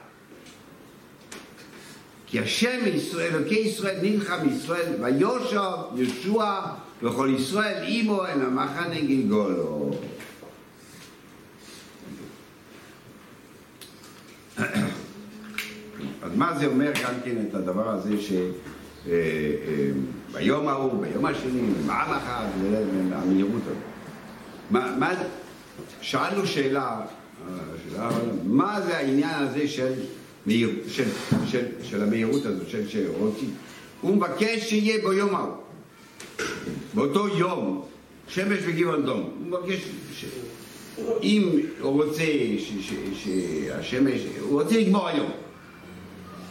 [2.34, 5.60] כי השם ישראל, אלוקי ישראל, נלחם ישראל, ויושב
[5.96, 6.62] ישוע
[7.04, 9.92] וכל ישראל עמו אל המחנה גלגולו.
[16.24, 18.32] אז מה זה אומר גם כן את הדבר הזה ש...
[18.32, 18.42] אה,
[19.08, 19.90] אה,
[20.32, 22.46] ביום ההוא, ביום השני, בעם אחד,
[23.10, 23.78] והמהירות הזאת.
[26.02, 27.06] שאלנו שאלה, אה,
[27.90, 28.10] שאלה,
[28.44, 29.94] מה זה העניין הזה של,
[30.46, 31.04] מהיר, של,
[31.48, 33.50] של, של המהירות הזאת, של שרוצים?
[34.02, 35.54] הוא מבקש שיהיה ביום ההוא,
[36.94, 37.86] באותו יום,
[38.28, 39.20] שמש וגבעון דום.
[39.22, 39.80] הוא מבקש,
[40.16, 40.26] ש...
[41.24, 42.24] אם הוא רוצה
[42.60, 45.32] ש- ש- שהשמש, הוא רוצה לגמור היום.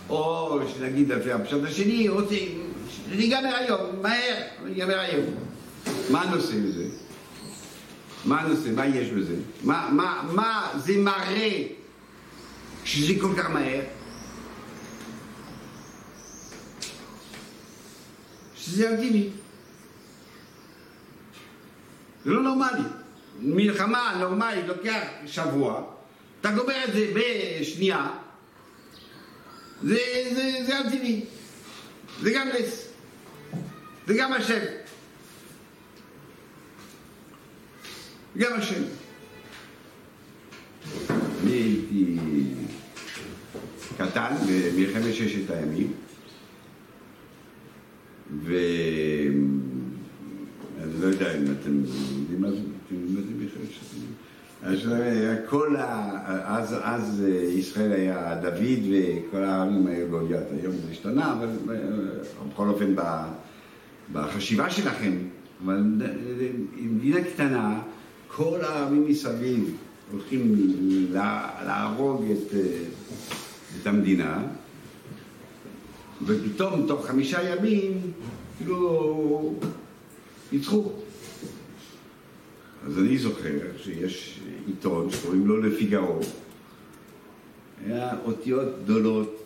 [0.09, 2.35] או שנגיד לפי הפשט השני, רוצה,
[2.91, 4.37] שזה ייגמר היום, מהר,
[4.69, 5.25] ייגמר היום.
[6.11, 6.85] מה הנושא בזה?
[8.25, 8.69] מה הנושא?
[8.75, 9.35] מה יש בזה?
[9.65, 11.63] מה, מה, מה זה מראה
[12.85, 13.81] שזה כל כך מהר?
[18.57, 19.31] שזה טבעי.
[22.25, 22.83] זה לא נורמלי.
[23.41, 25.83] מלחמה נורמלית לוקח שבוע,
[26.41, 28.11] אתה גומר את זה בשנייה,
[29.83, 29.99] זה,
[30.35, 31.25] זה, זה על טבעי.
[32.23, 32.89] זה גם נס.
[34.07, 34.61] זה גם השם.
[38.37, 38.83] גם השם.
[43.99, 45.93] קטן במלחמת ששת הימים,
[48.45, 48.55] ו...
[50.83, 54.13] אני לא יודע אם אתם יודעים מה זה, אתם יודעים מלחמת ששת הימים?
[54.63, 54.79] אז
[55.49, 56.19] כל ה...
[56.59, 60.43] אז, אז ישראל היה דוד וכל העמים היו גוליית.
[60.63, 61.77] היום זה השתנה, אבל אה,
[62.53, 62.95] בכל אופן
[64.13, 65.13] בחשיבה שלכם,
[65.65, 65.83] אבל
[66.81, 67.81] מדינה קטנה,
[68.29, 69.77] כל העמים מסביב
[70.13, 70.55] הולכים
[71.11, 72.61] לה- להרוג את, אה,
[73.81, 74.43] את המדינה,
[76.27, 78.01] ופתאום תוך חמישה ימים,
[78.59, 79.55] כאילו,
[80.53, 80.93] ניצחו.
[82.87, 86.21] אז אני זוכר שיש עיתון שקוראים לו לפיגארו.
[87.87, 89.45] היה אותיות גדולות,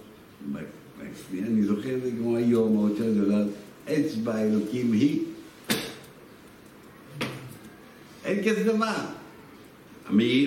[1.39, 3.49] אני זוכר את זה כמו היום, האותיות גדולות,
[3.89, 5.22] אצבע אלוקים היא.
[8.24, 8.97] אין כזה דבר.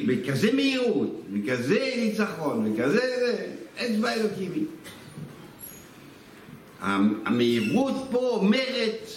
[0.07, 3.55] בכזה מהירות, בכזה ניצחון, בכזה זה,
[3.85, 4.65] אצבע אלוקים היא.
[6.81, 9.07] המ- המהירות פה אומרת,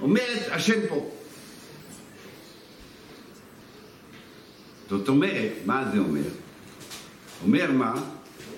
[0.00, 1.10] אומרת השם פה.
[4.90, 6.20] זאת אומרת, מה זה אומר?
[7.44, 7.94] אומר מה?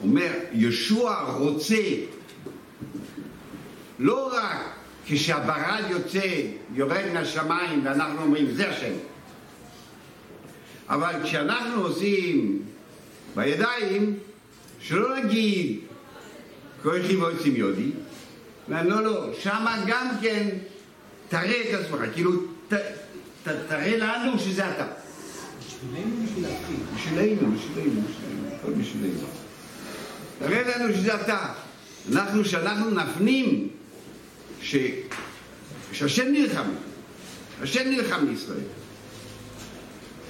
[0.03, 1.77] אומר, ישוע רוצה
[3.99, 4.59] לא רק
[5.07, 6.41] כשהברד יוצא,
[6.75, 8.93] יורד מהשמיים ואנחנו אומרים, זה השם.
[10.89, 12.63] אבל כשאנחנו עושים
[13.37, 14.19] בידיים,
[14.81, 15.79] שלא נגיד
[16.83, 17.91] כהן חיבוי סימיודי,
[18.69, 20.49] לא, לא, שמה גם כן
[21.29, 22.33] תראה את עצמך, כאילו,
[22.69, 22.75] ת,
[23.45, 24.87] ת, תראה לנו שזה אתה.
[25.67, 26.77] בשבילנו בשביל להפחיד.
[26.95, 29.27] בשבילנו, בשבילנו, בשבילנו, הכל בשבילנו.
[30.39, 31.53] תראה לנו שזה אתה.
[32.13, 33.69] אנחנו, שאנחנו נפנים
[34.63, 34.77] ש...
[35.93, 36.65] שהשם נלחם,
[37.63, 38.61] השם נלחם בישראל.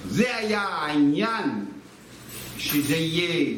[0.09, 1.65] זה היה העניין,
[2.57, 3.57] שזה יהיה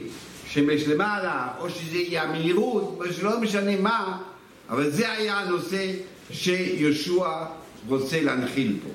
[0.53, 4.21] שמש למעלה, או שזה יהיה המהירות, או שלא משנה מה,
[4.69, 5.91] אבל זה היה הנושא
[6.31, 7.45] שיהושע
[7.87, 8.89] רוצה להנחיל פה.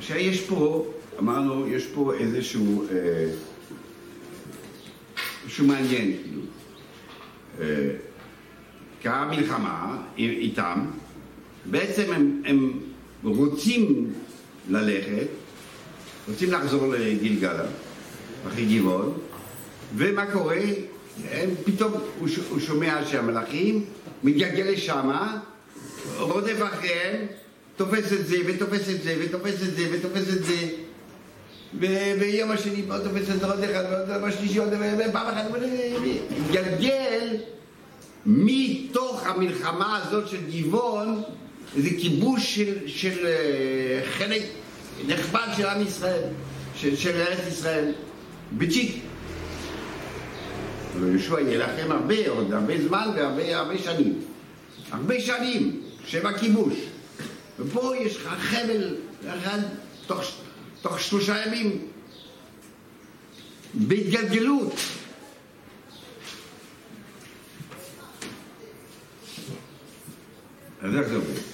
[0.00, 0.86] שיש פה,
[1.18, 3.30] אמרנו, יש פה איזשהו, אה,
[5.46, 6.42] משהו מעניין, כאילו.
[7.60, 7.90] אה,
[9.02, 10.86] קרה מלחמה איתם,
[11.66, 12.80] בעצם הם, הם
[13.24, 14.12] רוצים
[14.70, 15.26] ללכת,
[16.28, 17.64] רוצים לחזור לגלגלה,
[18.48, 19.18] אחרי גבעון,
[19.96, 20.56] ומה קורה?
[21.30, 23.84] הם פתאום, הוא, ש- הוא שומע שהמלאכים
[24.24, 25.38] מתגלגל לשמה,
[26.18, 27.26] רודף אחריהם,
[27.76, 30.68] תופס את זה, ותופס את זה, ותופס את זה, ותופס את זה.
[32.20, 35.44] ויום השני פה תופס את עוד אחד, ועוד השלישי עוד אחד, ופעם אחת,
[36.40, 37.36] מתגלגל
[38.26, 41.22] מתוך המלחמה הזאת של גבעון,
[41.76, 44.42] איזה כיבוש של, של אה, חלק
[45.06, 46.22] נכבד של עם ישראל,
[46.76, 47.92] של, של ארץ ישראל,
[48.52, 48.96] בצ'יק.
[50.96, 54.20] אבל יהושע יילחם הרבה, עוד הרבה זמן והרבה הרבה שנים.
[54.90, 56.74] הרבה שנים שבכיבוש.
[57.58, 58.96] ופה יש לך חבל
[59.28, 59.58] אחד
[60.06, 60.20] תוך,
[60.82, 61.88] תוך שלושה ימים
[63.74, 64.74] בהתגלגלות.
[70.82, 71.51] אז איך זה עובד?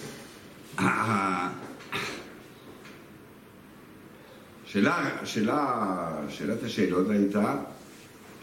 [4.66, 7.56] שאלה, שאלה, שאלת השאלות הייתה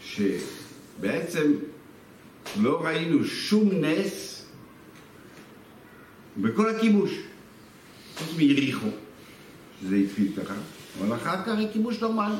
[0.00, 1.52] שבעצם
[2.60, 4.44] לא ראינו שום נס
[6.36, 7.10] בכל הכיבוש,
[8.16, 8.86] חוץ מיריחו,
[9.80, 10.54] שזה התחיל ככה,
[10.98, 12.34] אבל אחר כך היה כיבוש נורמלי.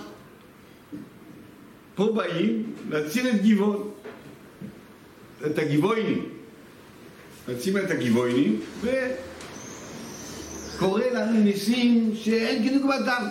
[1.95, 3.91] פה באים להציל את גבעון,
[5.47, 6.29] את הגבעונים.
[7.49, 8.61] להציל את הגבעונים,
[10.77, 13.23] וקורה לנו ניסים שאין כדוגמתם.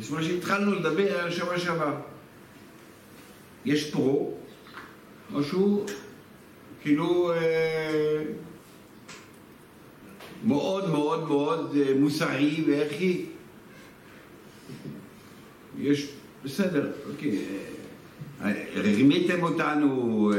[0.00, 1.94] יש מה שהתחלנו לדבר על שבוע שעבר.
[3.64, 4.34] יש פה
[5.30, 5.86] משהו
[6.82, 8.22] כאילו אה,
[10.44, 13.26] מאוד מאוד מאוד אה, מוסרי וערכי.
[15.78, 16.08] יש,
[16.44, 17.38] בסדר, אוקיי.
[18.44, 20.38] אה, רימיתם אותנו, אה,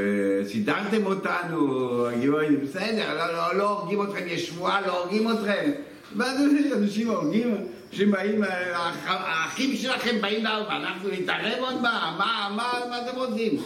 [0.49, 1.59] סידרתם אותנו,
[2.07, 5.71] הגיבורים, בסדר, לא, לא, לא הורגים אתכם, יש שבועה, לא הורגים אתכם.
[6.17, 6.37] ואז
[6.77, 7.55] אנשים הורגים,
[7.91, 12.15] אנשים באים, "האח- האחים שלכם באים להרוג, אנחנו נתערב עוד מה?
[12.17, 13.57] מה, מה, מה אתם רוצים?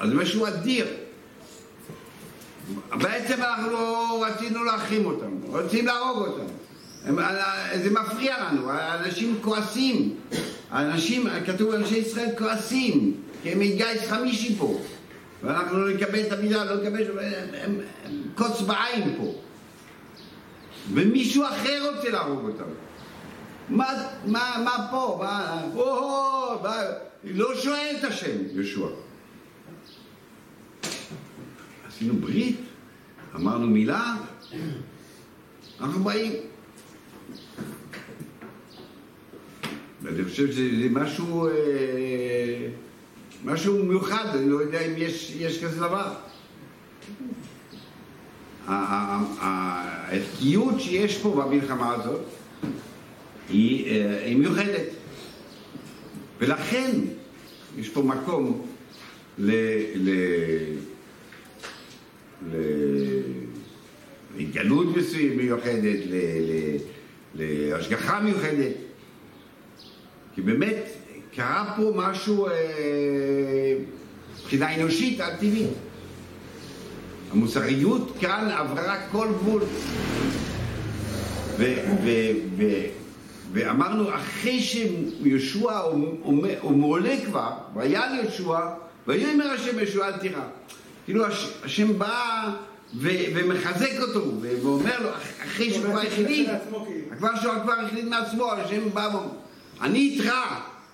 [0.00, 0.86] אז משהו אדיר.
[2.90, 3.76] בעצם אנחנו
[4.20, 6.49] רצינו להחרים אותם, רוצים להרוג אותם.
[7.04, 7.18] הם,
[7.82, 10.16] זה מפריע לנו, האנשים כועסים.
[10.70, 14.80] האנשים, כתוב אנשי ישראל כועסים, כי הם מגיס חמישי פה.
[15.42, 17.18] ואנחנו לא נקבל את המילה, לא נקבל,
[17.62, 17.80] הם,
[18.34, 19.34] קוץ בעין פה.
[20.92, 22.70] ומישהו אחר רוצה להרוג אותם.
[23.68, 23.86] מה,
[24.26, 25.18] מה, מה פה?
[25.22, 26.76] מה, או, מה,
[27.24, 28.86] לא שואל את השם, יהושע.
[31.88, 32.60] עשינו ברית,
[33.34, 34.14] אמרנו מילה,
[35.80, 36.49] אנחנו באים.
[40.14, 41.52] ואני חושב שזה זה משהו, אה,
[43.44, 46.12] משהו מיוחד, אני לא יודע אם יש, יש כזה דבר.
[49.40, 52.20] הערכיות שיש פה במלחמה הזאת
[53.48, 54.86] היא, אה, היא מיוחדת.
[56.38, 56.90] ולכן
[57.78, 58.66] יש פה מקום
[59.38, 59.50] ל...
[59.94, 60.10] ל...
[62.52, 63.20] ל-
[64.36, 65.98] להתגלות מסוימת מיוחדת,
[67.34, 68.89] להשגחה מיוחדת.
[70.40, 70.84] כי באמת
[71.36, 72.52] קרה פה משהו אה,
[74.42, 75.68] מבחינה אנושית על-טבעית.
[77.32, 79.62] המוסריות כאן עברה כל גבול.
[81.58, 81.74] ו-
[82.04, 82.86] ו- ו-
[83.52, 86.16] ואמרנו, אחרי שיהושע הוא
[86.60, 88.58] הוא מעולה כבר, והיה יהושע,
[89.06, 90.42] ויאמר השם יהושע אל תירא.
[91.04, 92.48] כאילו הש- השם בא
[92.98, 94.26] ו- ומחזק אותו,
[94.62, 96.52] ואומר לו, אח- אחרי שהוא כבר החליט, כאילו.
[97.18, 99.28] כבר שהוא כבר החליט מעצמו, השם בא ואומר,
[99.80, 100.32] אני איתך,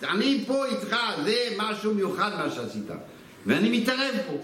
[0.02, 2.90] אני פה איתך, זה משהו מיוחד מה שעשית,
[3.46, 4.36] ואני מתערב פה.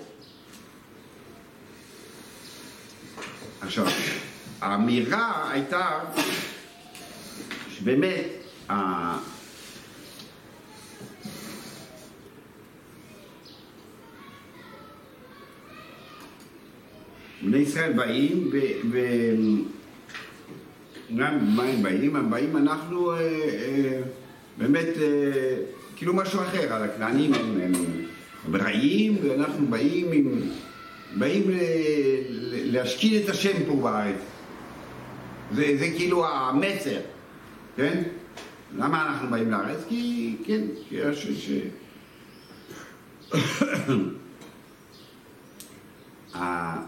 [3.61, 3.87] עכשיו,
[4.61, 6.01] האמירה הייתה
[7.71, 8.27] שבאמת,
[17.43, 19.83] בני ישראל באים, ו- ו-
[21.17, 22.17] גם מה הם באים?
[22.17, 24.01] הם באים, אנחנו אה, אה,
[24.59, 25.57] באמת אה,
[25.97, 27.73] כאילו משהו אחר, על הכנענים הם, הם,
[28.47, 30.41] הם רעים, ואנחנו באים, עם,
[31.19, 31.55] באים ל-
[32.29, 34.17] ל- להשכין את השם פה בארץ.
[35.55, 37.01] זה, זה כאילו המסר,
[37.77, 38.03] כן?
[38.77, 39.79] למה אנחנו באים לארץ?
[39.89, 41.27] כי, כן, כי יש...
[41.27, 41.51] ש...
[46.35, 46.83] ה-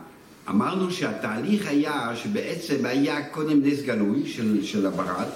[0.48, 5.26] אמרנו שהתהליך היה שבעצם היה קודם נס גלוי של, של הברד,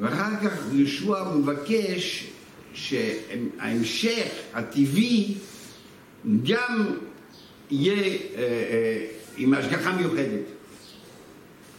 [0.00, 2.26] ואחר כך יהושע מבקש
[2.74, 5.34] שההמשך הטבעי
[6.44, 6.94] גם
[7.70, 10.44] יהיה אה, אה, עם השגחה מיוחדת.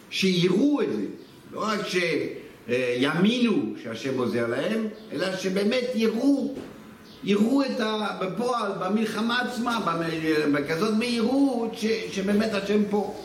[0.09, 1.01] שיראו את זה,
[1.51, 1.80] לא רק
[2.67, 6.55] שיאמינו שהשם עוזר להם, אלא שבאמת יראו,
[7.24, 8.17] יראו את ה...
[8.22, 11.86] בפועל, במלחמה עצמה, במ- בכזאת מהירות, ש...
[12.11, 13.22] שבאמת השם פה.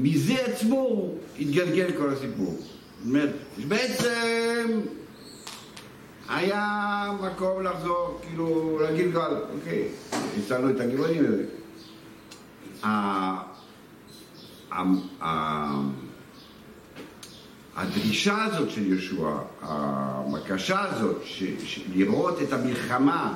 [0.00, 2.56] מזה עצמו התגלגל כל הסיפור.
[2.58, 3.34] זאת אומרת,
[3.68, 4.80] בעצם
[6.28, 9.88] היה מקום לחזור, כאילו, לגלגל, אוקיי,
[10.38, 11.44] הצלנו את הגבעונים האלה.
[17.76, 19.30] הדרישה הזאת של יהושע,
[19.62, 21.22] הבקשה הזאת,
[21.94, 23.34] לראות את המלחמה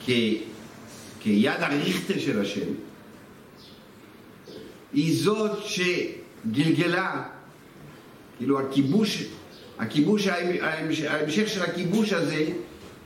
[0.00, 0.42] כיד
[1.60, 2.68] הריכטר של השם,
[4.94, 7.22] היא זאת שגלגלה,
[8.38, 9.24] כאילו הכיבוש,
[9.78, 10.60] הכיבוש, ההמש-
[11.08, 12.46] ההמשך של הכיבוש הזה,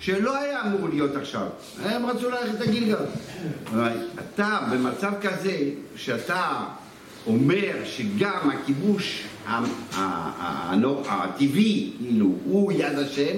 [0.00, 1.46] שלא היה אמור להיות עכשיו,
[1.82, 2.96] הם רצו ללכת לגלגל.
[3.66, 5.58] אבל אתה במצב כזה,
[5.96, 6.64] שאתה
[7.26, 9.22] אומר שגם הכיבוש
[11.08, 13.36] הטבעי, כאילו, הוא יד השם,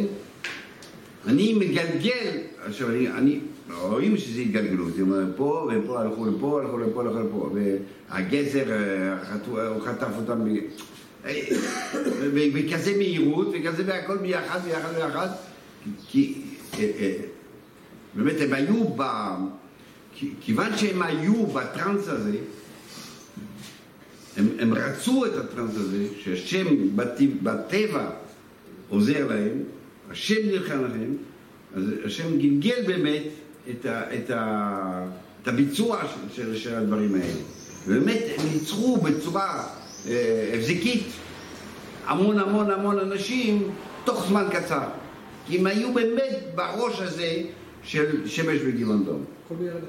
[1.27, 2.37] אני מגלגל,
[2.67, 3.39] עכשיו אני, אני
[3.77, 9.61] רואים שזה התגלגלות, אומרת, פה ופה הלכו לפה, הלכו לפה, הלכו לפה, והגזר, אה, חטו-
[9.61, 10.59] הוא חטף אותם, ב-
[11.25, 11.43] אה,
[12.99, 15.29] מהירות, וכזה והכל ביחד, ביחד, ביחד,
[16.09, 16.35] כי
[16.79, 17.15] אה, אה,
[18.15, 19.03] באמת הם היו ב...
[20.15, 22.37] כי- כיוון שהם היו בטראנס הזה,
[24.37, 26.67] הם, הם רצו את הטראנס הזה, שהשם
[27.43, 28.11] בטבע
[28.89, 29.59] עוזר להם,
[30.11, 31.17] השם נלחם להם,
[31.77, 33.23] אז השם גלגל באמת
[33.71, 35.07] את, ה, את, ה,
[35.43, 37.41] את הביצוע של, של, של הדברים האלה.
[37.87, 39.65] ובאמת הם ניצחו בצורה
[40.09, 41.07] אה, הבזקית
[42.07, 43.71] המון המון המון אנשים
[44.05, 44.89] תוך זמן קצר.
[45.47, 47.43] כי הם היו באמת בראש הזה
[47.83, 49.25] של שמש וגבעון דום.
[49.59, 49.87] בירד אחד.